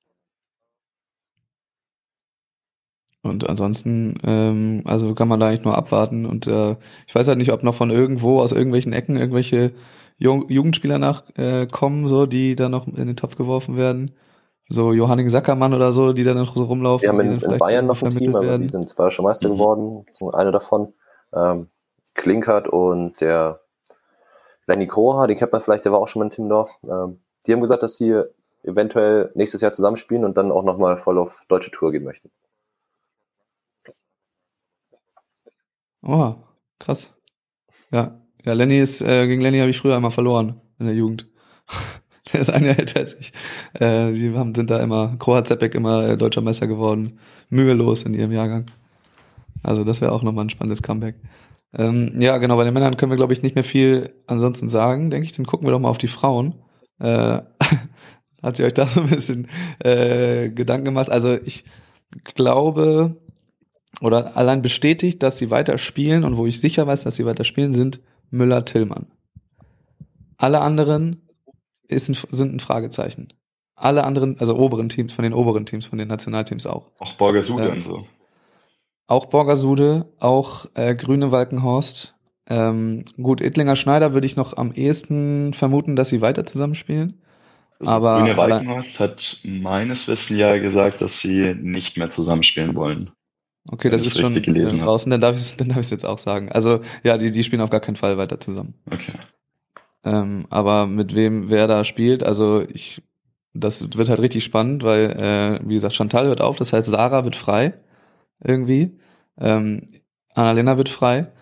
[3.23, 6.27] Und ansonsten, ähm, also kann man da eigentlich nur abwarten.
[6.27, 6.77] Und äh,
[7.07, 9.73] ich weiß halt nicht, ob noch von irgendwo aus irgendwelchen Ecken irgendwelche
[10.19, 14.13] Jugendspieler nachkommen, äh, so, die da noch in den Topf geworfen werden.
[14.69, 17.03] So Johanning Sackermann oder so, die da noch so rumlaufen.
[17.03, 19.53] Wir haben in, in Bayern noch ein Team, aber die sind schon Meister mhm.
[19.53, 20.95] geworden, einer davon.
[21.33, 21.69] Ähm,
[22.15, 23.61] Klinkert und der
[24.67, 26.71] Lenny Kroha, den kennt man vielleicht, der war auch schon mal in Timmendorf.
[26.89, 28.23] Ähm, die haben gesagt, dass sie
[28.65, 32.31] eventuell nächstes Jahr zusammenspielen und dann auch nochmal voll auf deutsche Tour gehen möchten.
[36.03, 36.35] Oh,
[36.79, 37.13] krass.
[37.91, 41.29] Ja, ja, Lenny ist, äh, gegen Lenny habe ich früher einmal verloren in der Jugend.
[42.33, 43.33] der ist ein Jahr älter als ich.
[43.75, 47.19] Äh, die haben, sind da immer, Kroat Zepek immer äh, deutscher Meister geworden.
[47.51, 48.67] Mühelos in ihrem Jahrgang.
[49.63, 51.17] Also das wäre auch nochmal ein spannendes Comeback.
[51.75, 55.11] Ähm, ja, genau, bei den Männern können wir, glaube ich, nicht mehr viel ansonsten sagen,
[55.11, 55.33] denke ich.
[55.33, 56.55] Dann gucken wir doch mal auf die Frauen.
[56.99, 57.41] Äh,
[58.43, 59.49] hat ihr euch da so ein bisschen
[59.81, 61.11] äh, Gedanken gemacht?
[61.11, 61.65] Also ich
[62.35, 63.17] glaube,
[64.01, 67.45] oder allein bestätigt, dass sie weiter spielen und wo ich sicher weiß, dass sie weiter
[67.45, 68.01] spielen, sind
[68.31, 69.07] Müller-Tillmann.
[70.37, 71.26] Alle anderen
[71.89, 73.29] ist ein, sind ein Fragezeichen.
[73.75, 76.91] Alle anderen, also oberen Teams, von den oberen Teams, von den Nationalteams auch.
[76.99, 78.07] Auch Borgersude ähm, und so.
[79.07, 82.17] Auch Borgersude, auch äh, Grüne Walkenhorst.
[82.49, 87.23] Ähm, gut, Ittlinger Schneider würde ich noch am ehesten vermuten, dass sie weiter zusammenspielen.
[87.79, 93.11] Also aber Grüne Walkenhorst hat meines Wissens ja gesagt, dass sie nicht mehr zusammenspielen wollen.
[93.71, 96.51] Okay, das ist schon draußen, dann darf ich es jetzt auch sagen.
[96.51, 98.75] Also ja, die, die spielen auf gar keinen Fall weiter zusammen.
[98.91, 99.13] Okay.
[100.07, 103.03] Ähm, aber mit wem wer da spielt, also ich,
[103.55, 107.25] das wird halt richtig spannend, weil, äh, wie gesagt, Chantal hört auf, das heißt, Sarah
[107.25, 107.75] wird frei
[108.43, 108.99] irgendwie.
[109.37, 109.83] Ähm,
[110.35, 111.33] Annalena wird frei.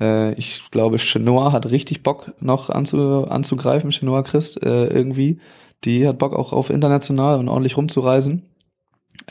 [0.00, 5.38] Äh, ich glaube, Chenoa hat richtig Bock noch anzu, anzugreifen, Chenoa Christ, äh, irgendwie.
[5.84, 8.46] Die hat Bock auch auf international und ordentlich rumzureisen.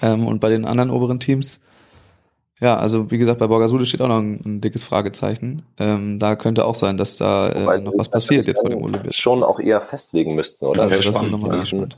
[0.02, 1.60] Ähm, und bei den anderen oberen Teams
[2.60, 5.64] ja, also wie gesagt, bei Borgasude steht auch noch ein, ein dickes Fragezeichen.
[5.78, 9.12] Ähm, da könnte auch sein, dass da äh, noch was passiert jetzt bei dem Olympia.
[9.12, 10.88] Schon auch eher festlegen müssten, oder?
[10.88, 11.90] Ja, also, was die nächsten,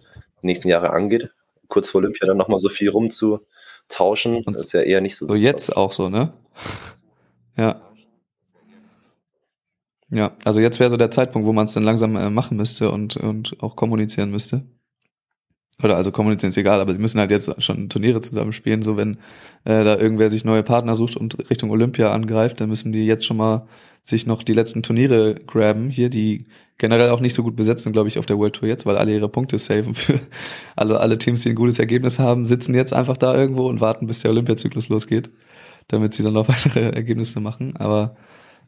[0.41, 1.29] nächsten Jahre angeht.
[1.69, 5.27] Kurz vor Olympia dann nochmal so viel rumzutauschen, Und ist ja eher nicht so.
[5.27, 6.33] So jetzt auch so, ne?
[7.57, 7.81] ja.
[10.11, 12.91] Ja, also jetzt wäre so der Zeitpunkt, wo man es dann langsam äh, machen müsste
[12.91, 14.63] und, und auch kommunizieren müsste.
[15.81, 18.81] Oder also kommunizieren ist egal, aber sie müssen halt jetzt schon Turniere zusammenspielen.
[18.81, 19.15] So wenn
[19.63, 23.25] äh, da irgendwer sich neue Partner sucht und Richtung Olympia angreift, dann müssen die jetzt
[23.25, 23.67] schon mal
[24.01, 27.93] sich noch die letzten Turniere graben hier, die generell auch nicht so gut besetzt sind,
[27.93, 30.19] glaube ich, auf der World Tour jetzt, weil alle ihre Punkte saven für
[30.75, 34.07] alle, alle Teams, die ein gutes Ergebnis haben, sitzen jetzt einfach da irgendwo und warten,
[34.07, 35.29] bis der Olympiazyklus losgeht,
[35.87, 37.75] damit sie dann noch weitere Ergebnisse machen.
[37.77, 38.15] Aber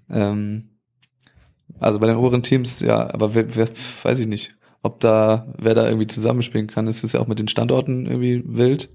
[0.10, 0.70] ähm,
[1.80, 3.68] Also bei den oberen Teams, ja, aber wer, wer
[4.04, 6.88] weiß ich nicht, ob da, wer da irgendwie zusammenspielen kann.
[6.88, 8.90] Es ist ja auch mit den Standorten irgendwie wild.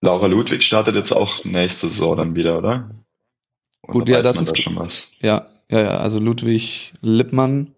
[0.00, 2.90] Laura Ludwig startet jetzt auch nächste Saison dann wieder, oder?
[3.82, 5.10] oder Gut, ja, das ist da schon was.
[5.20, 5.96] Ja, ja, ja.
[5.96, 7.74] Also Ludwig Lippmann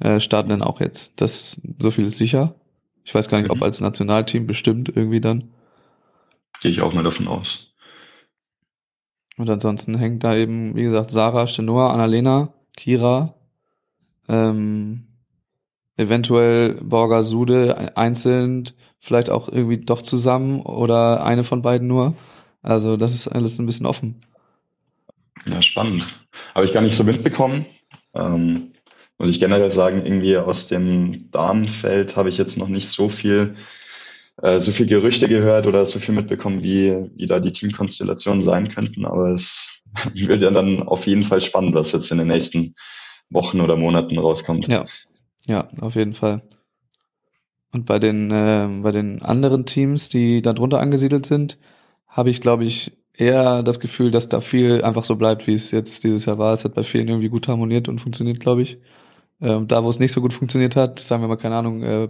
[0.00, 1.20] äh, starten dann auch jetzt.
[1.20, 2.54] Das so viel ist sicher.
[3.04, 3.56] Ich weiß gar nicht, mhm.
[3.56, 5.50] ob als Nationalteam bestimmt irgendwie dann.
[6.60, 7.72] Gehe ich auch mal davon aus.
[9.38, 13.34] Und ansonsten hängt da eben, wie gesagt, Sarah, Stenoa, Annalena, Kira,
[14.28, 15.06] ähm,
[15.96, 18.70] eventuell Borger Sude einzeln,
[19.00, 22.14] vielleicht auch irgendwie doch zusammen oder eine von beiden nur.
[22.62, 24.24] Also das ist alles ein bisschen offen.
[25.46, 26.06] Ja, spannend.
[26.54, 27.66] Habe ich gar nicht so mitbekommen.
[28.14, 28.72] Ähm,
[29.18, 33.56] muss ich generell sagen, irgendwie aus dem Damenfeld habe ich jetzt noch nicht so viel,
[34.40, 38.68] äh, so viel Gerüchte gehört oder so viel mitbekommen, wie, wie da die Teamkonstellationen sein
[38.68, 39.04] könnten.
[39.04, 39.80] Aber es
[40.14, 42.74] wird ja dann auf jeden Fall spannend, was jetzt in den nächsten
[43.30, 44.68] Wochen oder Monaten rauskommt.
[44.68, 44.86] Ja,
[45.46, 46.42] ja, auf jeden Fall.
[47.72, 51.58] Und bei den, äh, bei den anderen Teams, die da drunter angesiedelt sind,
[52.06, 55.70] habe ich, glaube ich, eher das Gefühl, dass da viel einfach so bleibt, wie es
[55.70, 56.52] jetzt dieses Jahr war.
[56.52, 58.78] Es hat bei vielen irgendwie gut harmoniert und funktioniert, glaube ich.
[59.40, 62.08] Ähm, da, wo es nicht so gut funktioniert hat, sagen wir mal, keine Ahnung, äh,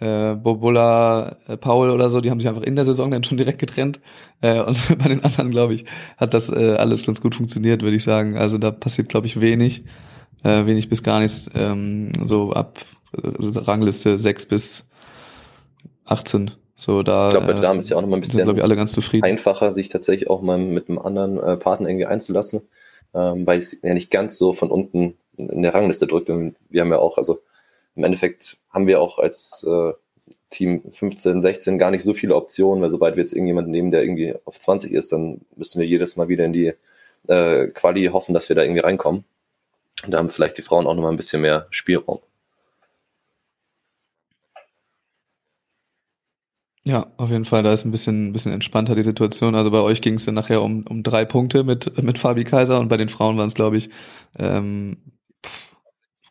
[0.00, 3.36] äh, Bobola, äh, Paul oder so, die haben sich einfach in der Saison dann schon
[3.36, 4.00] direkt getrennt.
[4.40, 5.84] Äh, und bei den anderen, glaube ich,
[6.16, 8.36] hat das äh, alles ganz gut funktioniert, würde ich sagen.
[8.36, 9.84] Also da passiert, glaube ich, wenig,
[10.42, 12.78] äh, wenig bis gar nichts, ähm, so ab
[13.12, 14.90] äh, Rangliste 6 bis
[16.04, 16.52] 18.
[16.76, 18.56] So, da, ich glaube, bei den Damen ist ja auch noch mal ein bisschen sind,
[18.56, 19.24] ich, alle ganz zufrieden.
[19.24, 22.62] einfacher, sich tatsächlich auch mal mit einem anderen äh, Partner irgendwie einzulassen,
[23.12, 26.28] ähm, weil es ja nicht ganz so von unten in der Rangliste drückt.
[26.28, 27.40] Wir haben ja auch, also
[27.96, 29.92] im Endeffekt haben wir auch als äh,
[30.50, 34.02] Team 15, 16 gar nicht so viele Optionen, weil sobald wir jetzt irgendjemanden nehmen, der
[34.02, 36.72] irgendwie auf 20 ist, dann müssen wir jedes Mal wieder in die
[37.28, 39.24] äh, Quali hoffen, dass wir da irgendwie reinkommen.
[40.04, 42.20] Und da haben vielleicht die Frauen auch noch mal ein bisschen mehr Spielraum.
[46.84, 49.54] Ja, auf jeden Fall, da ist ein bisschen, bisschen entspannter die Situation.
[49.54, 52.80] Also bei euch ging es dann nachher um, um drei Punkte mit, mit Fabi Kaiser
[52.80, 53.90] und bei den Frauen waren es, glaube ich,
[54.38, 54.96] ähm,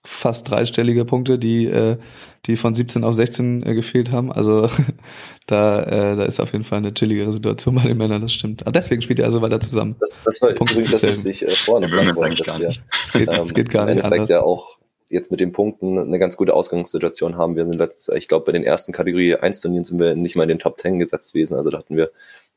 [0.09, 1.97] fast dreistellige Punkte, die, äh,
[2.45, 4.31] die von 17 auf 16 äh, gefehlt haben.
[4.31, 4.67] Also
[5.45, 8.63] da, äh, da ist auf jeden Fall eine chilligere Situation bei den Männern, das stimmt.
[8.63, 9.95] Aber deswegen spielt ihr also weiter zusammen.
[9.99, 13.33] Das, das war übrigens das, was ich äh, vorhin sagen wollte, dass wir, es geht,
[13.33, 14.29] ähm, geht gar nicht anders.
[14.29, 14.79] ja auch
[15.09, 17.55] jetzt mit den Punkten eine ganz gute Ausgangssituation haben.
[17.55, 20.43] Wir sind letztes, ich glaube, bei den ersten Kategorie 1 Turnieren sind wir nicht mal
[20.43, 21.55] in den Top 10 gesetzt gewesen.
[21.55, 22.11] Also da hatten wir,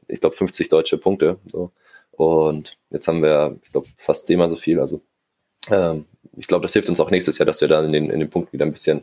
[0.08, 1.38] ich glaube, 50 deutsche Punkte.
[1.46, 1.70] So.
[2.12, 4.80] Und jetzt haben wir, ich glaube, fast zehnmal so viel.
[4.80, 5.02] Also
[5.70, 8.20] ähm, ich glaube, das hilft uns auch nächstes Jahr, dass wir da in den, in
[8.20, 9.02] den Punkten wieder ein bisschen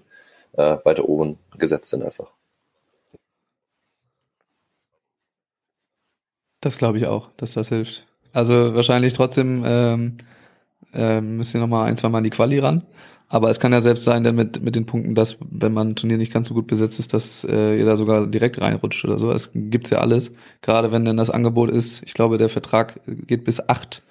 [0.53, 2.32] äh, weiter oben gesetzt sind einfach.
[6.61, 8.05] Das glaube ich auch, dass das hilft.
[8.34, 10.17] Also wahrscheinlich trotzdem ähm,
[10.93, 12.84] äh, müsst ihr nochmal ein, zwei Mal an die Quali ran.
[13.32, 15.95] Aber es kann ja selbst sein, denn mit, mit den Punkten, dass, wenn man ein
[15.95, 19.19] Turnier nicht ganz so gut besetzt ist, dass äh, ihr da sogar direkt reinrutscht oder
[19.19, 19.32] so.
[19.32, 20.34] Es gibt's ja alles.
[20.61, 24.01] Gerade wenn denn das Angebot ist, ich glaube, der Vertrag geht bis acht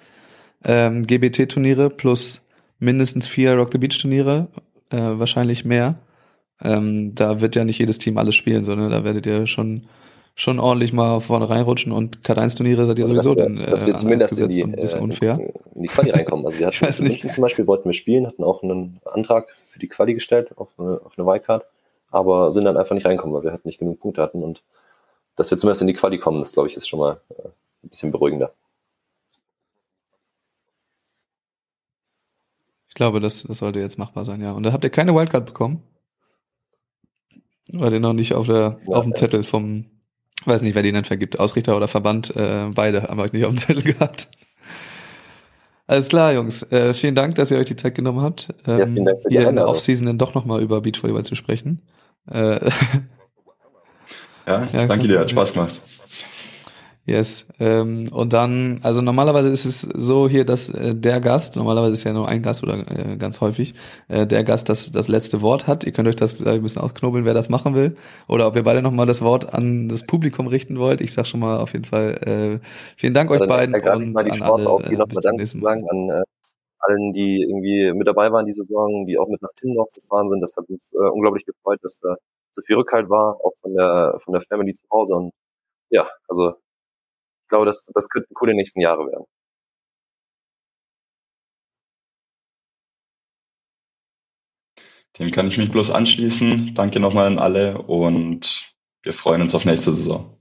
[0.63, 2.41] ähm, GBT-Turniere plus
[2.79, 4.47] mindestens vier Rock the Beach Turniere,
[4.89, 5.95] äh, wahrscheinlich mehr.
[6.61, 9.87] Ähm, da wird ja nicht jedes Team alles spielen, sondern da werdet ihr schon
[10.39, 13.93] schon ordentlich mal vorne reinrutschen und K1-Turniere seid ihr also sowieso dann äh, dass wir
[13.95, 15.37] zumindest in die, ein bisschen äh, unfair.
[15.75, 16.45] in die Quali reinkommen.
[16.45, 19.79] Also wir hatten in München zum Beispiel wollten wir spielen, hatten auch einen Antrag für
[19.79, 21.65] die Quali gestellt auf eine, auf eine Wildcard,
[22.09, 24.63] aber sind dann einfach nicht reinkommen, weil wir halt nicht genug Punkte hatten und
[25.35, 27.47] dass wir zumindest in die Quali kommen, das glaube ich ist schon mal äh,
[27.83, 28.53] ein bisschen beruhigender.
[32.99, 34.51] Glaube, das, das sollte jetzt machbar sein, ja.
[34.51, 35.81] Und da habt ihr keine Wildcard bekommen?
[37.71, 39.85] War der noch nicht auf der ja, auf dem Zettel vom
[40.45, 43.53] weiß nicht, wer die denn vergibt, Ausrichter oder Verband, äh, beide haben euch nicht auf
[43.53, 44.27] dem Zettel gehabt.
[45.87, 46.63] Alles klar, Jungs.
[46.71, 49.29] Äh, vielen Dank, dass ihr euch die Zeit genommen habt, ähm, ja, vielen Dank für
[49.29, 51.81] die hier in der Offseason dann doch nochmal über Beachvolleyball zu sprechen.
[52.29, 52.69] Äh,
[54.47, 55.81] ja, ja, danke dir, hat Spaß gemacht.
[57.09, 57.47] Yes.
[57.59, 62.03] Ähm, und dann, also normalerweise ist es so hier, dass äh, der Gast, normalerweise ist
[62.03, 63.73] ja nur ein Gast oder äh, ganz häufig,
[64.09, 65.83] äh, der Gast das, das letzte Wort hat.
[65.83, 67.97] Ihr könnt euch das äh, ein bisschen ausknobeln, wer das machen will.
[68.27, 71.01] Oder ob ihr beide nochmal das Wort an das Publikum richten wollt.
[71.01, 74.37] Ich sag schon mal auf jeden Fall äh, vielen Dank euch beiden und mal die
[74.37, 76.23] Chance alle, auf, hier äh, nochmal Danke zu sagen an äh,
[76.77, 80.41] allen, die irgendwie mit dabei waren diese Saison, die auch mit nach Timmendorf gefahren sind.
[80.41, 82.17] Das hat uns äh, unglaublich gefreut, dass da
[82.51, 85.15] so viel Rückhalt war, auch von der von der Family zu Hause.
[85.15, 85.31] Und
[85.89, 86.53] ja, also
[87.49, 89.25] ich glaube, das, das könnten coole nächsten Jahre werden.
[95.19, 96.73] Dem kann ich mich bloß anschließen.
[96.75, 100.38] Danke nochmal an alle und wir freuen uns auf nächste Saison.